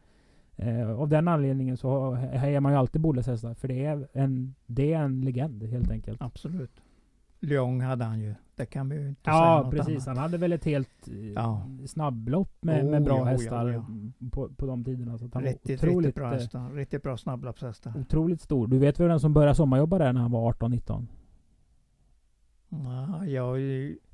[0.62, 3.54] Eh, av den anledningen så hejar man ju alltid Bolles hästar.
[3.54, 6.22] För det är en, det är en legend helt enkelt.
[6.22, 6.82] Absolut.
[7.40, 8.34] Lyon hade han ju.
[8.56, 9.94] Det kan vi ju inte säga Ja, något precis.
[10.06, 10.06] annat.
[10.06, 11.66] Han hade väl ett helt eh, Ja.
[11.86, 13.84] snabblopp med, med Oh, bra ja, oh, hästar oh, ja.
[14.32, 15.18] På, på de tiderna.
[15.18, 16.70] Så han Riktigt, otroligt, riktigt bra eh, hästar.
[16.70, 17.92] Riktigt bra snabbloppshästar.
[18.00, 18.66] otroligt stor.
[18.66, 21.06] Du vet väl vem som började sommarjobba där när han var 18-19?
[22.68, 23.58] Ja, jag,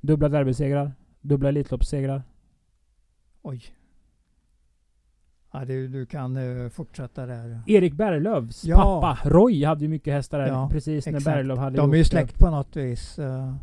[0.01, 0.91] Dubbla derbysegrar.
[1.21, 2.23] Dubbla Elitloppssegrar.
[3.41, 3.61] oj.
[5.59, 7.61] Ja, du, du kan eh, fortsätta där.
[7.67, 8.75] Erik Berglövs Ja.
[9.01, 11.35] pappa Roy hade ju mycket hästar där Ja, precis när exakt.
[11.35, 12.09] Berglöf hade De är ju gjort det.
[12.09, 13.19] släkt på något vis.
[13.19, 13.55] Uh,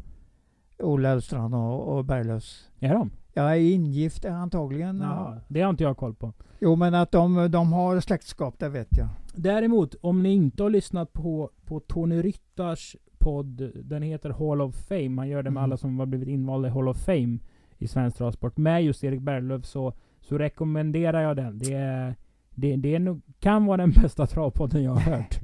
[0.78, 2.68] Olle Elfstrand och, och Berglöfs.
[2.80, 3.11] Är de?
[3.33, 5.00] Jag är ingift antagligen.
[5.00, 6.33] Ja, det har inte jag koll på.
[6.61, 9.09] Jo, men att de, de har släktskap, det vet jag.
[9.35, 14.74] Däremot, om ni inte har lyssnat på, på Tony Ryttars podd, den heter Hall of
[14.74, 15.20] Fame.
[15.20, 15.64] Han gör det med Mm.
[15.64, 17.38] alla som har blivit invalda i Hall of Fame
[17.78, 18.57] i svensk travsport.
[18.57, 19.92] Med just Erik Berglöf så,
[20.24, 21.58] så rekommenderar jag den.
[21.58, 22.14] Det, är,
[22.50, 25.40] det, det är nog, kan vara den bästa travpodden jag har hört.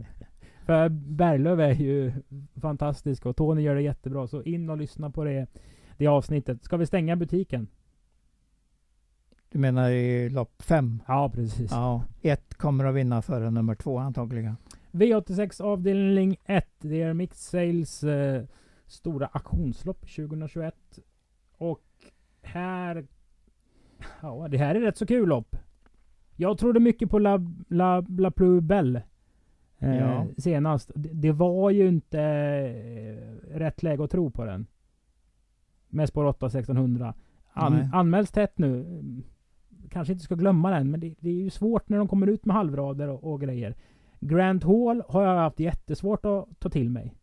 [0.67, 2.13] För Berglöf är ju
[2.61, 4.27] fantastisk och Tony gör det jättebra.
[4.27, 5.47] Så in och lyssna på det,
[5.97, 6.65] det avsnittet.
[6.65, 7.69] Ska vi stänga butiken?
[9.49, 11.03] Du menar i lopp fem?
[11.07, 11.71] Ja, precis.
[11.71, 14.57] Ja, ett kommer att vinna före nummer två antagligen.
[14.93, 16.67] V86 avdelning 1.
[16.79, 18.45] Det är Mixed Sales eh,
[18.87, 20.75] stora auktionslopp 2021.
[21.59, 21.83] Och
[22.43, 23.07] här...
[24.23, 25.57] Ja, det här är rätt så kul lopp.
[26.37, 29.03] Jag trodde mycket på La, La, La Plus Belle.
[29.79, 30.27] Eh, Ja.
[30.39, 30.91] Senast.
[30.95, 34.67] Det, det var ju inte eh, rätt läge att tro på den.
[35.89, 37.15] Med spår 8 1600.
[37.53, 37.89] An, Nej.
[37.93, 38.81] anmäls tätt nu.
[38.81, 39.23] Mm,
[39.91, 42.45] Kanske inte ska glömma den, men det, det är ju svårt när de kommer ut
[42.45, 43.75] med halvrader och, och grejer.
[44.21, 47.15] Grand Hall har jag haft jättesvårt att ta till mig.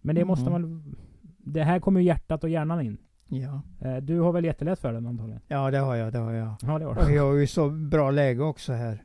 [0.00, 0.52] Men det måste Mhm.
[0.62, 0.96] man...
[1.44, 2.98] Det här kommer ju hjärtat och hjärnan in.
[3.40, 3.62] Ja.
[3.80, 5.40] Eh, Du har väl jättelätt för den antagligen?
[5.48, 6.12] ja, det har jag.
[6.12, 6.54] Det har jag.
[6.62, 9.04] Ja, det har Och jag har ju så bra läge också här.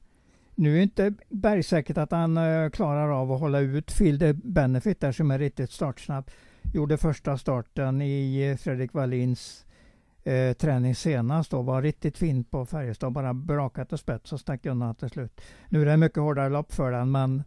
[0.55, 5.11] Nu är inte bergsäkert att han eh, klarar av att hålla ut the Benefit där
[5.11, 6.31] som är riktigt startsnabb.
[6.73, 9.65] Gjorde första starten i eh, Fredrik Wallins
[10.23, 13.13] eh, träning senast och var riktigt fin på Färjestad.
[13.13, 15.41] Bara brakat och spets och stack undan till slut.
[15.69, 17.43] Nu är det mycket hårdare lopp för den men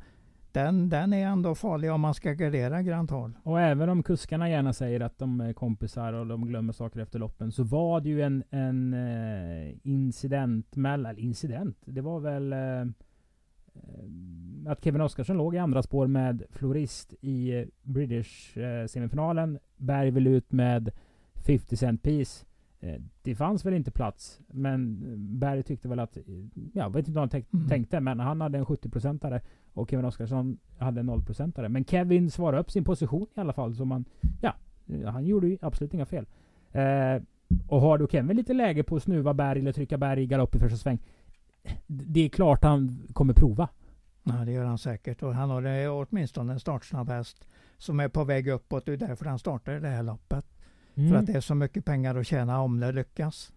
[0.52, 3.38] den, den är ändå farlig om man ska gardera Grand Hall.
[3.42, 7.18] Och även om kuskarna gärna säger att de är kompisar och de glömmer saker efter
[7.18, 7.52] loppen.
[7.52, 11.18] Så var det ju en, en eh, incident mellan...
[11.18, 11.76] Incident?
[11.84, 12.52] Det var väl...
[12.52, 12.86] Eh,
[14.66, 19.58] att Kevin Oskarsson låg i andra spår med Florist i eh, British-semifinalen.
[19.76, 20.90] Berg vill ut med
[21.46, 22.46] 50 cent piece.
[22.80, 24.40] Eh, det fanns väl inte plats.
[24.46, 24.98] Men
[25.38, 26.16] Berg tyckte väl att...
[26.74, 27.68] Jag vet inte vad han Mm.
[27.68, 28.00] tänkte.
[28.00, 29.40] Men han hade en 70-procentare.
[29.72, 31.68] Och Kevin Oskarsson hade en 0-procentare.
[31.68, 33.74] Men Kevin svarade upp sin position i alla fall.
[33.74, 34.04] Så man...
[34.40, 34.54] Ja.
[34.86, 36.26] eh, Han gjorde ju absolut inga fel.
[36.72, 37.22] Eh,
[37.68, 40.54] och har då Kevin lite läge på att snuva Berg eller trycka Berg i galopp
[40.54, 40.98] i första sväng.
[41.86, 43.68] Det är klart han kommer prova.
[44.22, 45.22] Ja, det gör han säkert.
[45.22, 48.86] Och han har eh, åtminstone en startsnabb häst som är på väg uppåt.
[48.86, 50.46] Det är därför han startar det här loppet.
[50.94, 51.16] För Mm.
[51.16, 53.53] att det är så mycket pengar att tjäna om det lyckas.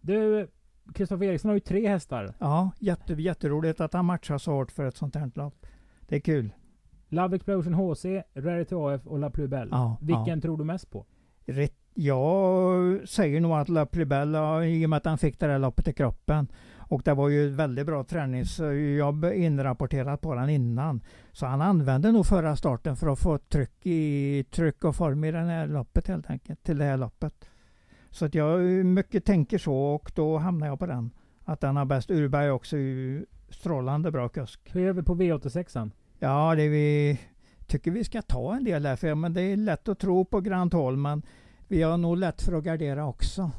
[0.00, 0.48] Du,
[0.94, 2.34] Kristoffer Eriksson har ju tre hästar.
[2.38, 5.66] Ja, jätte, jätteroligt att han matchar så hårt för ett sånt här lopp.
[6.08, 6.50] Det är kul.
[7.08, 9.68] Love Explosion HC, Rarity AF och La Plus Belle.
[9.70, 11.06] Ja, Vilken tror du mest på?
[11.46, 15.58] Rätt, jag säger nog att La Plubel, i och med att han fick det där
[15.58, 16.48] loppet i kroppen.
[16.90, 21.00] Och det var ju ett väldigt bra träningsjobb inrapporterat på den innan.
[21.32, 25.30] Så han använde nog förra starten för att få tryck, i, tryck och form i
[25.32, 26.62] det här loppet helt enkelt.
[26.62, 27.50] Till det här loppet.
[28.10, 31.10] Så att jag mycket tänker så och då hamnar jag på den.
[31.44, 32.10] Att den har bäst.
[32.10, 34.60] Urberg är också ju strålande bra kusk.
[34.72, 35.90] Hur gör vi på V86an?
[36.18, 37.20] Ja, det vi
[37.66, 38.96] tycker vi ska ta en del där.
[38.96, 41.22] För, men det är lätt att tro på Grant Hall, men
[41.68, 43.50] vi har nog lätt för att gardera också.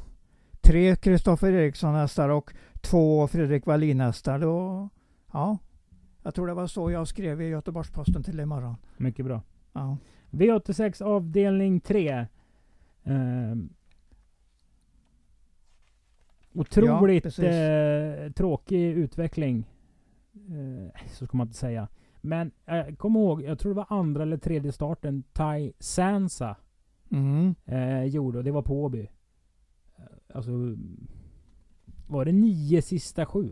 [0.60, 4.38] Tre Kristoffer Eriksson hästar och två Fredrik Wallin hästar.
[4.38, 4.88] Då,
[5.32, 5.58] ja,
[6.22, 8.76] jag tror det var så jag skrev i Göteborgs-Posten till imorgon.
[8.96, 9.42] Mycket bra.
[9.72, 9.96] Ja.
[10.30, 12.26] V86 avdelning 3.
[13.04, 13.68] Ehm.
[16.54, 17.44] Otroligt precis.
[17.44, 19.64] eh, tråkig utveckling.
[20.34, 21.88] Eh, så ska man inte säga.
[22.20, 26.56] Men eh, kom ihåg, jag tror det var andra eller tredje starten Tai Sansa
[27.10, 27.54] Mm.
[27.64, 29.00] eh, gjorde och det var på Åby.
[29.96, 30.50] Eh, Alltså
[32.06, 33.50] var det nio sista sju?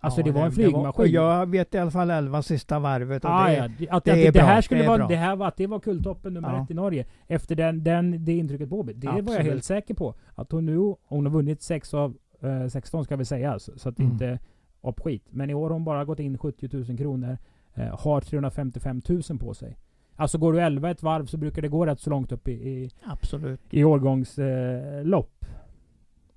[0.00, 1.12] Alltså Ja, det var en var- flygmaskin.
[1.12, 3.24] jag vet i alla fall 11 sista varvet.
[3.24, 3.68] Och Ah, det, ja.
[3.78, 5.08] det- Att, det att är det, bra, här skulle det vara, bra.
[5.08, 6.62] det här var, att det var kultoppen nummer Ja.
[6.64, 7.06] ett i Norge.
[7.26, 9.46] Efter den, den, det intrycket på Det var jag Absolut.
[9.46, 10.14] helt säker på.
[10.34, 13.58] Att hon nu, hon har vunnit 6 av eh, 16 ska vi säga.
[13.58, 14.12] Så, så att det Mm.
[14.12, 14.38] inte
[14.82, 15.26] upp skit.
[15.30, 17.38] Men i år har hon bara gått in 70 000 kronor.
[17.74, 19.76] Eh, har 355 000 på sig.
[20.16, 22.52] Alltså går du 11 ett varv så brukar det gå rätt så långt upp i,
[22.52, 23.60] i, Absolut.
[23.70, 25.44] i årgångslopp.
[25.44, 25.48] Eh.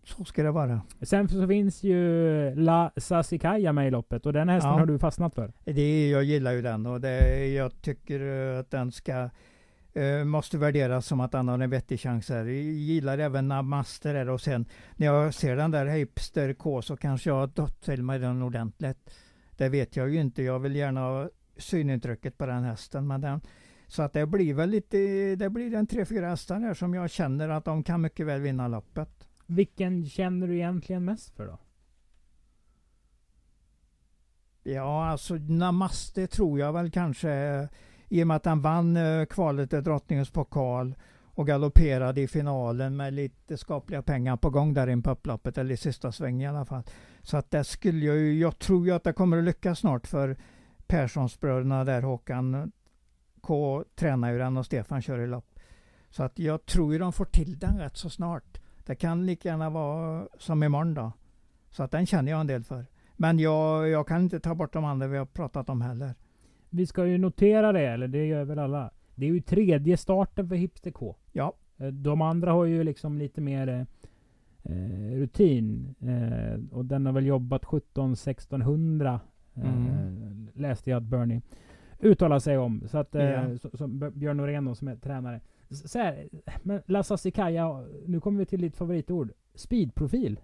[0.07, 0.81] Så ska det vara.
[1.01, 4.79] Sen så finns ju La Sasikaya med i loppet och den hästen Ja.
[4.79, 5.53] har du fastnat för.
[5.65, 9.29] Det, jag gillar ju den och det, jag tycker eh, att den ska
[9.93, 12.45] eh, måste värderas som att den har en vettig chans här.
[12.45, 14.65] Jag gillar även Namaster här och sen
[14.95, 18.41] när jag ser den där Hipster K så kanske jag har dött till mig den
[18.41, 19.09] ordentligt.
[19.57, 20.43] Det vet jag ju inte.
[20.43, 23.07] Jag vill gärna ha synintrycket på den hästen.
[23.07, 23.41] Men den,
[23.87, 24.97] så att det blir väl lite,
[25.35, 28.41] det blir en tre, fyra hästar här som jag känner att de kan mycket väl
[28.41, 29.26] vinna loppet.
[29.47, 31.59] Vilken känner du egentligen mest för då?
[34.63, 37.67] Ja, alltså Namaste tror jag väl kanske
[38.09, 40.95] i och med att han vann eh, kvalet till Drottningens pokal
[41.37, 45.73] och galopperade i finalen med lite skapliga pengar på gång där in på upploppet, eller
[45.73, 46.83] i sista svängen i alla fall.
[47.21, 50.07] Så att det skulle jag ju, jag tror ju att det kommer att lyckas snart
[50.07, 50.37] för
[50.87, 52.71] Perssonsbröderna där Håkan
[53.41, 55.59] K tränar ju den och Stefan kör i lopp.
[56.09, 58.56] Så att jag tror ju de får till den rätt så snart.
[58.87, 61.11] Det kan lika gärna vara som imorgon då.
[61.69, 62.85] Så att den känner jag en del för.
[63.15, 66.15] Men jag, jag kan inte ta bort de andra vi har pratat om heller.
[66.69, 68.91] Vi ska ju notera det, eller det gör väl alla.
[69.15, 71.15] Det är ju tredje starten för Hipster K.
[71.31, 71.53] Ja.
[71.77, 73.81] Eh, De andra har ju liksom lite mer eh,
[74.73, 75.95] eh, rutin.
[76.01, 79.05] Eh, och den har väl jobbat 17-1600.
[79.05, 79.19] Eh,
[79.63, 80.47] Mm.
[80.53, 81.41] Läste jag att Bernie
[81.99, 82.83] uttalar sig om.
[82.87, 83.57] Så att, eh, Ja.
[83.73, 85.41] så, B- Björn Norén då, som är tränare.
[85.69, 86.29] Så här,
[86.63, 89.31] men Lassa Sikaya, nu kommer vi till ditt favoritord.
[89.53, 90.39] Speedprofil.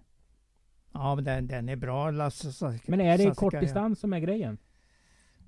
[0.92, 2.10] Ja, men den, den är bra.
[2.10, 4.58] Lasse Sask- Men är det kortdistans som är grejen?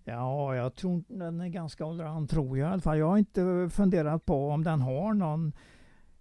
[0.04, 2.98] Ja, jag tror den är ganska allround tror jag i alla fall.
[2.98, 5.52] Jag har inte funderat på om den har någon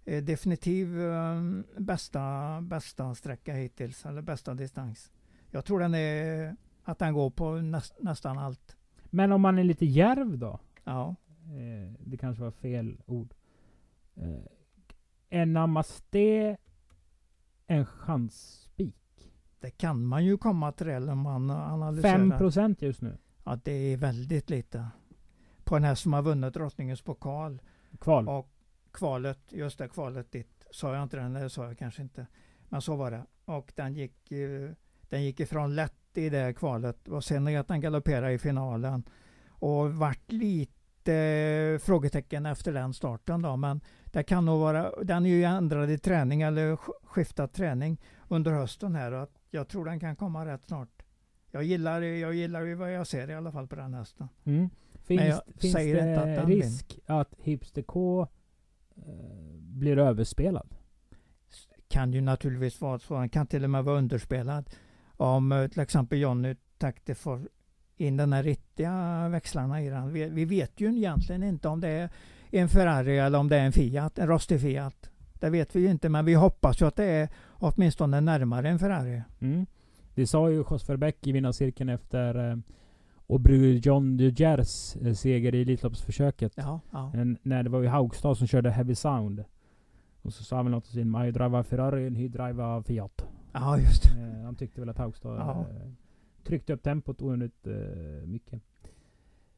[0.04, 1.42] eh, definitiv eh,
[1.78, 5.10] bästa, bästa sträcka hittills, eller bästa distans.
[5.50, 8.76] Jag tror den är att den går på näst, nästan allt.
[9.04, 10.58] Men om man är lite järv då?
[10.84, 11.14] Ja,
[11.48, 13.34] Eh, det kanske var fel ord.
[14.16, 16.56] Eh, är Namaste
[17.66, 18.96] en chansspik?
[19.66, 22.18] det kan man ju komma till om man analyserar.
[22.18, 23.18] 5% just nu.
[23.44, 24.88] Ja, det är väldigt lite.
[25.64, 27.62] På den här som har vunnit Drottningens pokal.
[28.00, 28.28] Kval.
[28.28, 28.50] Och
[28.92, 31.32] kvalet, just det kvalet dit, sa jag inte den?
[31.32, 32.26] Det sa jag kanske inte.
[32.68, 33.22] Men så var det.
[33.44, 34.70] Och den gick, eh,
[35.08, 37.08] den gick ifrån lätt i det kvalet.
[37.08, 39.02] Och sen att den galopperade i finalen.
[39.48, 40.72] Och vart lite
[41.08, 43.56] eh, frågetecken efter den starten då.
[43.56, 48.00] Men det kan nog vara, den är ju ändrad i träning eller sk- skiftat träning
[48.28, 49.12] under hösten här.
[49.12, 51.02] Och jag tror den kan komma rätt snart.
[51.50, 54.28] Jag gillar, jag gillar ju vad jag ser i alla fall på den hästen.
[54.44, 54.70] Mm.
[55.04, 58.28] Finns, jag finns säger inte att den risk att Hipster K
[58.96, 59.04] eh,
[59.58, 60.74] blir överspelad?
[61.88, 63.16] kan ju naturligtvis vara så.
[63.16, 64.70] Han kan till och med vara underspelad.
[65.16, 67.48] Om eh, till exempel Johnny Takte får
[67.96, 70.12] in den här riktiga växlarna i den.
[70.12, 72.10] Vi, vi vet ju egentligen inte om det är
[72.50, 75.10] en Ferrari eller om det är en Fiat, en rostig Fiat.
[75.40, 78.78] Det vet vi ju inte, men vi hoppas ju att det är åtminstone närmare en
[78.78, 79.22] Ferrari.
[79.40, 79.66] Mm.
[80.14, 82.56] Det sa ju Jos Verbeck i vinnarcirkeln efter eh,
[83.28, 86.52] Aubry John de Gers eh, seger i Elitloppsförsöket.
[86.56, 87.12] Ja, ja.
[87.14, 89.44] En, när det var ju Haugstad som körde Heavy Sound.
[90.22, 92.82] Och så sa han väl något sin I drive a Ferrari and he drive a
[92.86, 93.24] Fiat.
[93.52, 94.20] ja just det.
[94.20, 95.66] Eh, han tyckte väl att Haugstad Ja.
[96.46, 97.74] Tryckte upp tempot onödigt eh,
[98.26, 98.62] mycket.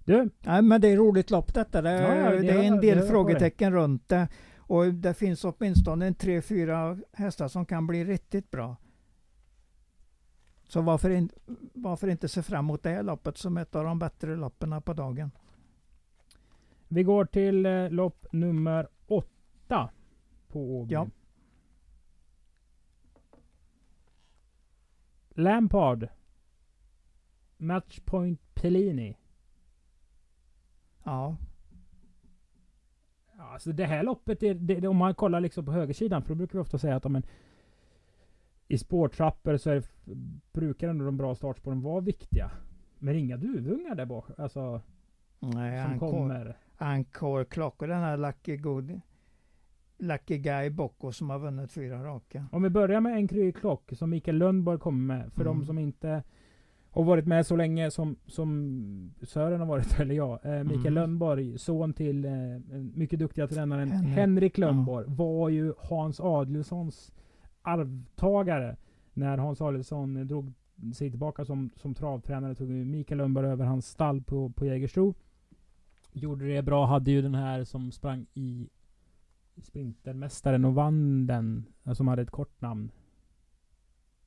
[0.05, 1.83] Du, Nej, men det är roligt lopp detta.
[1.83, 4.29] Det, Ja, ja, det det är en det del frågetecken runt det.
[4.57, 8.77] Och det finns åtminstone en tre, fyra hästar som kan bli riktigt bra.
[10.69, 11.31] Så varför, in,
[11.73, 14.93] varför inte se fram emot det här loppet som ett av de bättre loppen på
[14.93, 15.31] dagen?
[16.89, 19.91] vi går till eh, lopp nummer åtta
[20.49, 20.95] på Åby.
[20.95, 21.07] Ja.
[25.31, 26.09] Lampard.
[27.59, 29.17] Matchpoint Pellini.
[31.05, 31.37] Ja,
[33.39, 36.35] Ja, alltså det här loppet, är, det, om man kollar liksom på högersidan, för då
[36.35, 37.23] brukar vi ofta säga att om en,
[38.69, 39.83] i spårtrappor så är
[40.53, 42.51] brukar ändå de bra startspåren vara viktiga.
[42.99, 44.81] Men inga duvungar där bak, alltså
[45.39, 46.57] nej, som Encore, kommer.
[46.79, 49.01] Encore Clock och den här Lucky Good
[49.99, 52.47] Lucky Guy Bocco som har vunnit fyra raka.
[52.53, 55.33] Om vi börjar med en Klock som Mikael Lundborg kommer med.
[55.33, 55.59] För Mm.
[55.59, 56.23] de som inte
[56.99, 60.45] har varit med så länge som, som Sören har varit, eller jag.
[60.45, 60.95] Eh, Mikael Mm.
[60.95, 62.33] Lundborg, son till eh,
[62.95, 64.15] mycket duktiga tränaren Henrik.
[64.15, 67.13] Henrik Lundborg, var ju Hans Adelssons
[67.63, 68.77] arvtagare
[69.13, 70.53] När Hans Adielsson drog
[70.95, 75.15] sig tillbaka som, som travtränare tog Mikael Lundberg över hans stall på, på Jägersro.
[76.13, 76.87] Gjorde det bra.
[76.87, 78.69] Hade ju den här som sprang i
[79.63, 81.65] Sprintermästaren och vann den.
[81.95, 82.91] Som hade ett kort namn.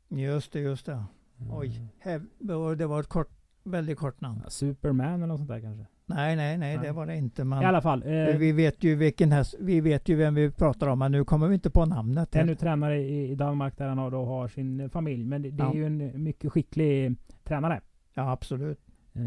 [0.10, 1.04] Just det, just det.
[1.50, 3.30] Oj, Hev- det var ett kort,
[3.64, 4.42] väldigt kort namn.
[4.44, 5.86] Ja, Superman eller något sånt där kanske.
[6.06, 7.42] Nej, nej, nej, det var det inte.
[7.42, 8.04] I Men alla fall.
[8.04, 11.24] Eh, vi vet ju vilken häst, vi vet ju vem vi pratar om, men nu
[11.26, 12.36] kommer vi inte på namnet.
[12.36, 15.24] är nu tränare i, i Danmark där han har, då har sin familj.
[15.26, 15.74] Men det, det är Ja.
[15.76, 17.82] ju en mycket skicklig tränare.
[18.14, 18.80] Ja, absolut.
[19.14, 19.22] Eh,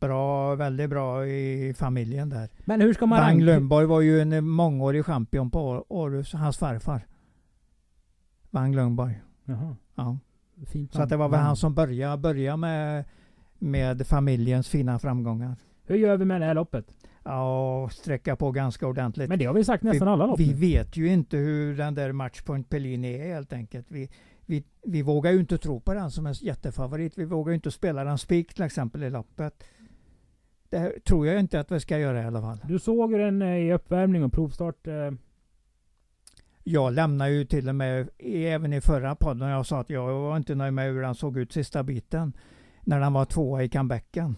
[0.00, 2.48] Bra, väldigt bra i familjen där.
[2.64, 3.18] men hur ska man...
[3.20, 7.06] Wang rank- Lundborg var ju en mångårig champion på Århus, hans farfar.
[8.50, 9.20] Wang Lundborg.
[9.44, 10.18] Jaha, Ja.
[10.66, 13.04] Fint Så att det var väl han som började, började med,
[13.58, 15.56] med familjens fina framgångar.
[15.86, 16.94] Hur gör vi med det här loppet?
[17.24, 19.28] Ja, sträcka på ganska ordentligt.
[19.28, 22.12] Men det har vi sagt nästan alla lopp Vi vet ju inte hur den där
[22.12, 23.86] Matchpoint Pellini är helt enkelt.
[23.90, 24.10] Vi,
[24.46, 27.18] vi, vi vågar ju inte tro på den som en jättefavorit.
[27.18, 29.64] Vi vågar ju inte spela den spik till exempel i loppet.
[30.70, 32.60] Det tror jag inte att vi ska göra i alla fall.
[32.68, 34.86] Du såg den eh, i uppvärmning och provstart.
[36.68, 40.06] Eh, Jag lämnar ju till och med, även i förra podden, jag sa att jag
[40.06, 42.32] var inte nöjd med hur han såg ut sista biten.
[42.84, 44.36] När han var tvåa i comebacken.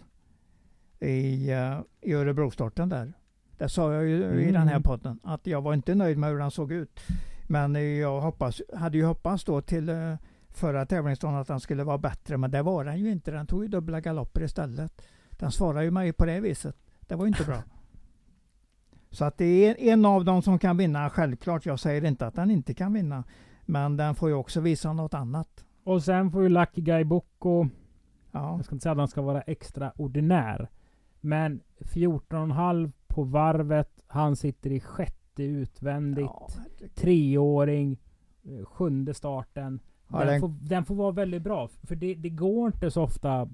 [1.01, 3.13] I, uh, i Örebrostarten där.
[3.59, 4.83] Det sa jag ju i den här Mm.
[4.83, 5.21] podden.
[5.23, 7.01] Att jag var inte nöjd med hur han såg ut.
[7.49, 10.17] Men eh, jag hoppas, hade ju hoppats då till uh,
[10.51, 12.37] förra tävlingsdagen att han skulle vara bättre.
[12.37, 13.31] Men det var han ju inte.
[13.31, 15.03] Den tog ju dubbla galopper istället.
[15.31, 16.77] Den svarade ju mig på det viset.
[17.01, 17.63] Det var ju inte bra.
[19.11, 21.67] Så att det är en av dem som kan vinna, självklart.
[21.67, 23.25] Jag säger inte att den inte kan vinna.
[23.67, 25.65] Men den får ju också visa något annat.
[25.85, 27.67] och sen får ju Lucky Guy Bocco,
[28.33, 30.69] Ja, jag ska inte säga att han ska vara extraordinär.
[31.21, 34.03] Men 14,5 på varvet.
[34.07, 36.27] Han sitter i sjätte utvändigt.
[36.31, 36.49] ja,
[36.95, 37.99] Treåring.
[38.65, 39.81] Sjunde starten.
[40.09, 41.69] Ja, den, den- får, den får vara väldigt bra.
[41.83, 43.49] För det, det går inte så ofta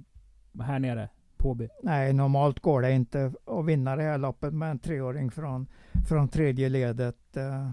[0.61, 1.09] här nere.
[1.47, 1.69] Påby.
[1.83, 5.67] Nej, normalt går det inte att vinna det här loppet med en treåring från,
[6.09, 7.37] från tredje ledet.
[7.37, 7.71] Eh,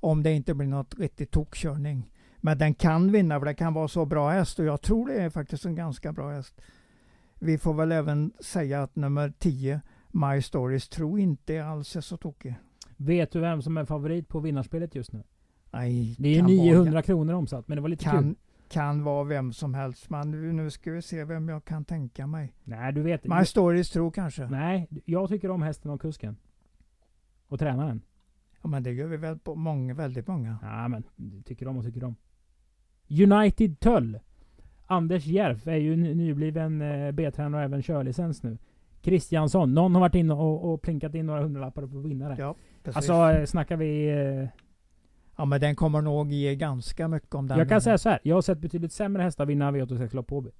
[0.00, 2.10] om det inte blir något riktigt tokkörning.
[2.40, 5.14] Men den kan vinna för det kan vara så bra häst och jag tror det
[5.14, 6.60] är faktiskt en ganska bra häst.
[7.38, 12.16] Vi får väl även säga att nummer 10, My Stories, tror inte alls är så
[12.16, 12.54] tokig.
[12.96, 15.22] Vet du vem som är favorit på vinnarspelet just nu?
[15.70, 18.34] Nej, Det är ju kan vara- 900 kronor omsatt, men det var lite kul.
[18.74, 20.10] Kan, vara vem som helst.
[20.10, 22.54] Men nu, ska vi se vem jag kan tänka mig.
[22.64, 23.24] Nej, du vet.
[23.24, 24.46] My Stories tror kanske.
[24.46, 26.36] Nej, jag tycker om hästen och kusken.
[27.48, 28.02] Och tränaren.
[28.62, 30.58] Ja, men det gör vi väl på många, väldigt många.
[30.62, 31.04] Ja, men
[31.42, 32.16] tycker om och tycker om.
[33.08, 34.18] United Tull.
[34.86, 38.58] Anders Järf är ju ny- nybliven eh, B-tränare och även körlicens nu.
[39.02, 39.74] Kristiansson.
[39.74, 42.36] Någon har varit inne och, och plinkat in några hundralappar på vinnare.
[42.38, 42.96] Ja, precis.
[42.96, 44.08] alltså, eh, snackar vi...
[45.36, 47.58] Ja men den kommer nog ge ganska mycket om den.
[47.58, 48.18] jag kan säga så här.
[48.22, 50.50] Jag har sett betydligt sämre hästar vinna V86 lopp på Åby.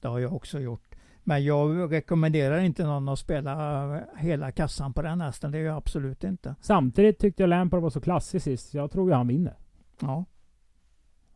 [0.00, 0.94] Det har jag också gjort.
[1.26, 5.50] Men jag rekommenderar inte någon att spela hela kassan på den hästen.
[5.50, 6.54] Det är jag absolut inte.
[6.60, 8.70] Samtidigt tyckte jag Lampard var så klassisk sist.
[8.70, 9.54] så Jag tror ju han vinner.
[10.00, 10.24] Ja.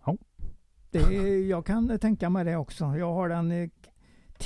[0.05, 0.17] Ja.
[0.91, 2.85] Det är, jag kan tänka mig det också.
[2.85, 3.71] Jag har den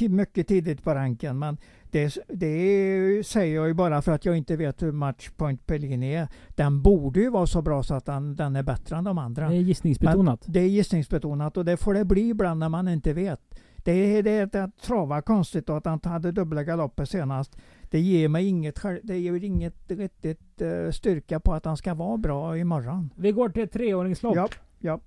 [0.00, 1.38] mycket tidigt på ranken.
[1.38, 1.56] Men
[1.90, 6.28] det, det säger jag ju bara för att jag inte vet hur Matchpoint Pellini är.
[6.48, 9.48] Den borde ju vara så bra så att den, den är bättre än de andra.
[9.48, 10.44] Det är gissningsbetonat.
[10.46, 13.40] Det är gissningsbetonat och det får det bli ibland när man inte vet.
[13.84, 17.56] Det är det att- att trava konstigt och att han hade dubbla galopper senast.
[17.90, 22.16] Det ger mig inget, det ger inget riktigt eh, styrka på att han ska vara
[22.16, 23.10] bra imorgon.
[23.16, 24.36] Vi går till ett treåringslopp.
[24.36, 25.00] Ja, ja.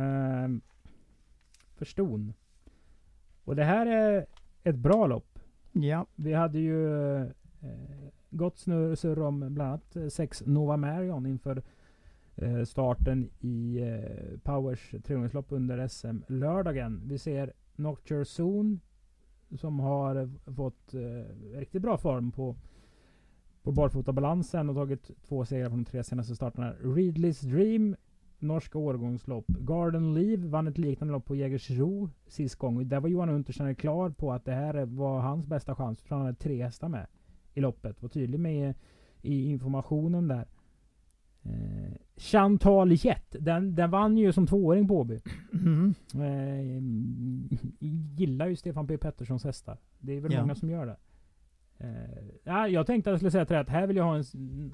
[0.00, 0.60] Ehm,
[1.78, 2.32] för ston.
[3.46, 4.26] Och det här är
[4.64, 5.38] ett bra lopp.
[5.72, 7.26] Ja, Vi hade ju eh,
[8.30, 11.62] gott snurr om bland annat eh, sex Nova Marion inför
[12.34, 17.02] eh, starten i eh, Powers treåringslopp under SM lördagen.
[17.04, 18.78] Vi ser Nocture Zone
[19.58, 22.56] som har eh, fått eh, riktigt bra form på
[23.62, 26.74] på barfotabalansen och tagit två segrar från de tre senaste starterna.
[26.82, 27.96] Readley's Dream,
[28.38, 29.44] norska årgångslopp.
[29.48, 32.88] Garden Leave vann ett liknande lopp på Jägersro sist gång.
[32.88, 36.02] Där var Johan Untersteiner klar på att det här var hans bästa chans.
[36.02, 37.06] För han hade tre hästar med
[37.54, 38.02] i loppet.
[38.02, 38.74] Var tydlig med
[39.22, 40.46] i informationen där.
[41.42, 45.20] Eh, Chantal Jet, den, den vann ju som tvååring på Åby.
[45.52, 45.94] mm.
[46.14, 46.82] Eh,
[48.18, 49.78] gillar ju Stefan P Petterssons hästar.
[49.98, 50.40] Det är väl Ja.
[50.40, 50.96] många som gör det.
[51.78, 51.88] Eh,
[52.44, 54.24] ja, jag tänkte att jag skulle säga till dig att här vill jag ha en,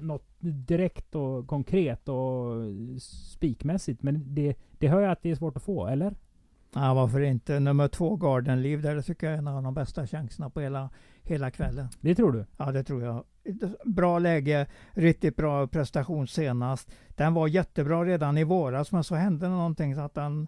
[0.01, 2.53] något direkt och konkret och
[3.01, 4.03] spikmässigt.
[4.03, 6.15] Men det, det hör jag att det är svårt att få, eller?
[6.73, 7.59] ja, varför inte?
[7.59, 10.89] Nummer två, Garden Liv, där tycker jag är en av de bästa chanserna på hela,
[11.23, 11.87] hela kvällen.
[12.01, 12.45] Det tror du?
[12.57, 13.23] Ja, det tror jag.
[13.85, 16.91] Bra läge, riktigt bra prestation senast.
[17.09, 20.47] Den var jättebra redan i våras, men så hände någonting så att den,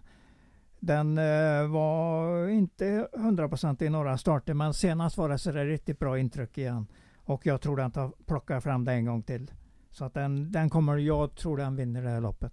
[0.86, 5.98] Den eh, var inte 100% i några starter men senast var det så där riktigt
[5.98, 6.86] bra intryck igen.
[7.16, 9.50] Och jag tror den tar, plockar fram det en gång till.
[9.90, 12.52] Så att den, den kommer, jag tror den vinner det här loppet.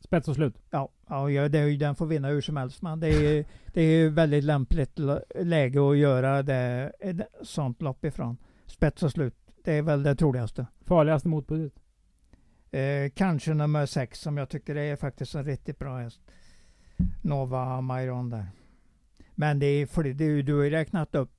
[0.00, 0.54] Spets och slut.
[0.70, 2.82] Ja, ja det, är ju- den får vinna hur som helst.
[2.82, 4.98] Men det är, det är väldigt lämpligt
[5.34, 8.36] läge att göra det, ett sånt lopp ifrån.
[8.66, 9.34] Spets och slut.
[9.64, 10.66] Det är väl det troligaste.
[10.84, 11.72] Farligaste motbudet.
[12.70, 16.20] Eh, kanske nummer sex som jag tycker är faktiskt en riktigt bra häst.
[17.22, 18.46] Nova Myron där.
[19.34, 21.30] Men det är, för det, du har ju räknat upp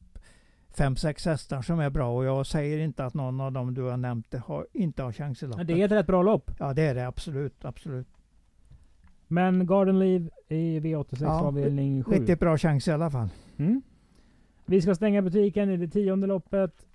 [0.77, 3.81] fem, sex hästar som är bra och jag säger inte att någon av dem du
[3.81, 5.67] har nämnt har, inte har chans i Men loppet.
[5.67, 6.51] det är ett rätt bra lopp.
[6.59, 8.07] Ja det är det absolut, absolut.
[9.27, 12.11] Men Garden Leave i V86 Ja, avdelning 7.
[12.11, 13.29] Riktigt bra chans i alla fall.
[13.57, 13.81] Mm.
[14.65, 16.85] Vi ska stänga butiken i det tionde loppet.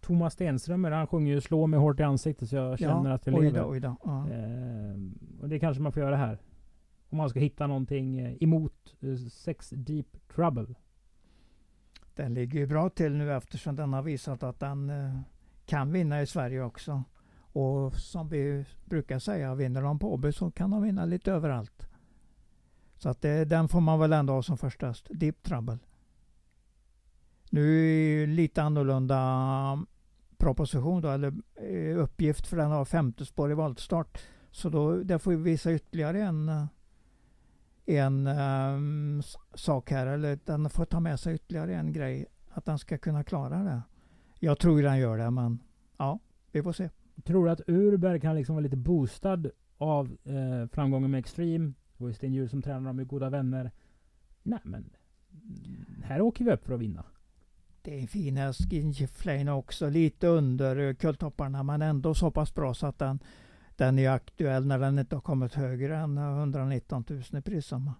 [0.00, 3.34] Thomas Stenströmer, han sjunger ju 'Slå mig hårt i ansiktet' så jag känner att jag
[3.34, 3.70] oj lever.
[3.70, 3.96] oj då.
[4.04, 4.28] Ja.
[4.28, 6.38] Ehm, och det kanske man får göra här.
[7.08, 10.74] Om man ska hitta någonting eh, emot eh, Sex Deep Trouble.
[12.14, 15.20] Den ligger ju bra till nu eftersom den har visat att den eh,
[15.66, 17.04] kan vinna i Sverige också.
[17.52, 21.88] Och som vi brukar säga, vinner de på Åby så kan de vinna lite överallt.
[22.96, 24.94] Så att det, den får man väl ändå ha som första.
[25.10, 25.78] Deep Trouble.
[27.50, 27.86] Nu
[28.22, 29.86] är det lite annorlunda
[30.38, 34.18] proposition då, eller eh, uppgift för den har femte spår i voltstart.
[34.50, 36.66] Så då, där får vi visa ytterligare en,
[37.86, 39.22] en um,
[39.54, 40.06] sak här.
[40.06, 42.26] Eller den får ta med sig ytterligare en grej.
[42.50, 43.82] Att den ska kunna klara det.
[44.38, 45.62] Jag tror den gör det men
[45.96, 46.18] ja,
[46.52, 46.90] vi får se.
[47.24, 49.42] Tror du att Urberg kan liksom vara lite boostad
[49.78, 51.66] av eh, framgången med Extreme?
[51.66, 53.70] Det var ju Sten Hjul som tränar dem, är goda vänner.
[54.42, 54.90] Nej men,
[55.32, 57.04] mm, här åker vi upp för att vinna.
[57.82, 58.60] Det är en fin häst,
[59.48, 59.88] också.
[59.88, 63.18] Lite under eh, kulltopparna men ändå så pass bra så att den,
[63.76, 67.94] den är aktuell när den inte har kommit högre än 119 000 i prissumma.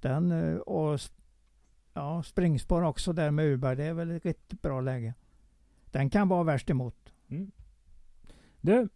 [0.00, 1.00] Den eh, och
[1.94, 3.76] ja, springspår också där med Urberg.
[3.76, 5.14] Det är väl ett riktigt bra läge.
[5.84, 7.12] Den kan vara värst emot.
[7.28, 7.50] Mm.
[8.60, 8.88] Du,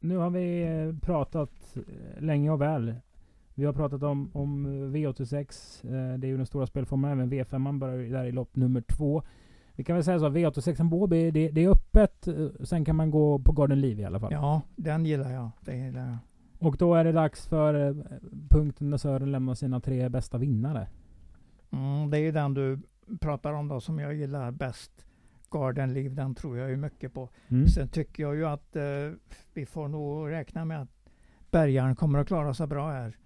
[0.00, 2.94] nu har vi eh, pratat eh, länge och väl.
[3.54, 6.18] Vi har pratat om, om V86.
[6.18, 7.10] Det är ju den stora spelformen.
[7.10, 9.22] Även V5 man börjar ju där i lopp nummer två.
[9.76, 10.28] Vi kan väl säga så.
[10.28, 12.26] V86 Båby, det, det är öppet.
[12.28, 14.32] eh, Sen kan man gå på Garden Liv i alla fall.
[14.32, 15.50] Ja, den gillar jag.
[15.60, 16.18] Det gillar jag.
[16.68, 17.94] Och då är det dags för eh,
[18.50, 20.88] punkten där Sören lämnar sina tre bästa vinnare.
[21.70, 22.78] Mm, det är ju den du
[23.20, 25.06] pratar om då som jag gillar bäst.
[25.50, 27.28] Garden Liv, den tror jag ju mycket på.
[27.48, 27.66] Mm.
[27.68, 28.82] Sen tycker jag ju att eh,
[29.54, 30.88] vi får nog räkna med att
[31.50, 33.16] Bergaren kommer att klara sig bra här.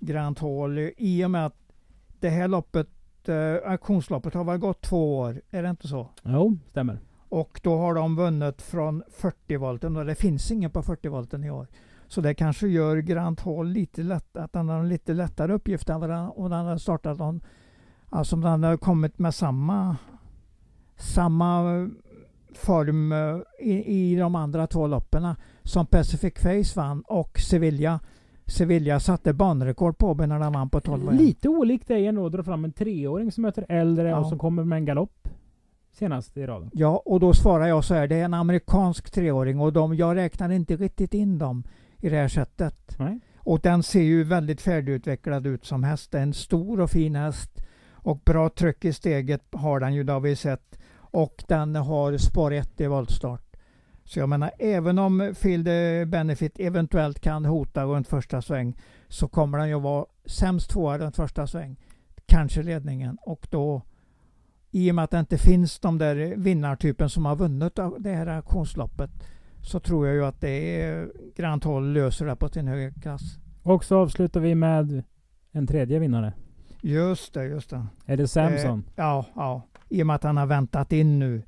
[0.00, 1.56] Grant Hall, i och med att
[2.20, 2.88] det här loppet,
[3.28, 6.08] eh, auktionsloppet har väl gått två år, är det inte så?
[6.22, 6.98] Jo, stämmer.
[7.28, 11.44] Och då har de vunnit från 40 volten och det finns ingen på 40 volten
[11.44, 11.66] i år.
[12.08, 15.88] Så det kanske gör Grant Hall lite lätt, att han har en lite lättare uppgift
[15.88, 17.40] än vad den, om den hade startat någon,
[18.10, 19.96] alltså om den hade kommit med samma,
[20.96, 21.88] samma eh,
[22.54, 28.00] form eh, i, i de andra två loppen som Pacific Face vann och Sevilla.
[28.46, 31.12] Sevilla satte banrekord på när den vann på 12 år.
[31.12, 34.18] Lite olikt dig ändå att dra fram en treåring som möter äldre Ja.
[34.18, 35.28] och som kommer med en galopp.
[35.92, 36.70] Senast i raden.
[36.72, 38.06] Ja, och då svarar jag så här.
[38.06, 41.64] Det är en amerikansk treåring och de, jag räknar inte riktigt in dem
[42.00, 42.96] i det här sättet.
[42.98, 43.20] Nej.
[43.38, 46.12] Och den ser ju väldigt färdigutvecklad ut som häst.
[46.12, 47.50] Det är en stor och fin häst.
[47.92, 50.78] Och bra tryck i steget har den ju, det har vi sett.
[50.98, 53.45] Och den har spår 1 i voltstart.
[54.06, 55.64] Så jag menar, även om Field
[56.08, 58.76] Benefit eventuellt kan hota runt första sväng
[59.08, 61.76] så kommer den ju vara sämst tvåa runt första sväng.
[62.26, 63.18] Kanske ledningen.
[63.22, 63.82] Och då,
[64.70, 68.12] i och med att det inte finns de där vinnartypen som har vunnit av det
[68.12, 69.10] här auktionsloppet
[69.62, 73.38] så tror jag ju att det är Grant Hall löser det på sin höga klass.
[73.62, 75.02] Och så avslutar vi med
[75.52, 76.32] en tredje vinnare.
[76.82, 77.86] Just det, just det.
[78.06, 78.78] Är det Samson?
[78.78, 79.62] Eh, ja, ja.
[79.88, 81.42] I och med att han har väntat in nu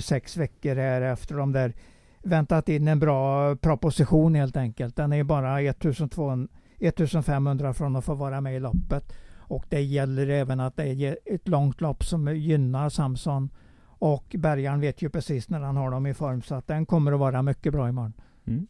[0.00, 1.74] sex veckor här efter de där
[2.22, 4.96] väntat in en bra proposition helt enkelt.
[4.96, 6.48] Den är bara 1200,
[6.78, 9.12] 1500 från att få vara med i loppet.
[9.36, 13.50] Och det gäller även att det är ett långt lopp som gynnar Samson.
[13.80, 17.12] Och Bergan vet ju precis när han har dem i form så att den kommer
[17.12, 18.12] att vara mycket bra imorgon.
[18.46, 18.66] Mm.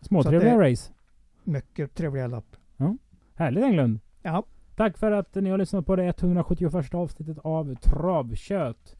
[0.00, 0.92] Småtrevliga race.
[1.44, 2.56] Mycket trevliga lopp.
[3.34, 4.00] Härligt Englund.
[4.22, 4.44] Ja,
[4.76, 8.95] Tack för att ni har lyssnat på det 171 avsnittet av Travkött.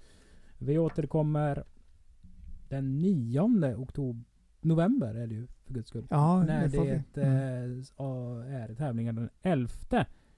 [0.59, 1.65] Vi återkommer
[2.69, 4.25] den 9 oktober.
[4.61, 6.07] November är det ju för guds skull.
[6.11, 7.83] Ja, När det, det mm.
[8.63, 9.69] är tävlingen den 11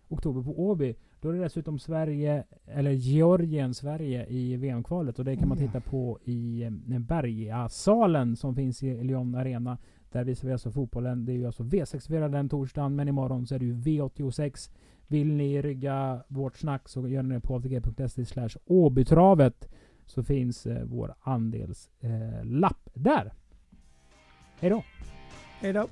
[0.09, 0.95] oktober på Åby.
[1.21, 5.19] Då är det dessutom Sverige, eller Georgien-Sverige i VM-kvalet.
[5.19, 9.79] Och det kan man titta på i eh, Bergasalen som finns i Lyon Arena.
[10.13, 11.25] Där visar vi alltså fotbollen.
[11.25, 14.71] Det är ju alltså V64 den torsdagen, men imorgon så är det ju V86.
[15.07, 19.69] Vill ni rygga vårt snack så gör ni det på avtg.se slash Åbytravet
[20.09, 23.33] så finns eh, vår andelslapp eh, där.
[24.61, 24.85] Hej då!
[25.61, 25.89] Hej då!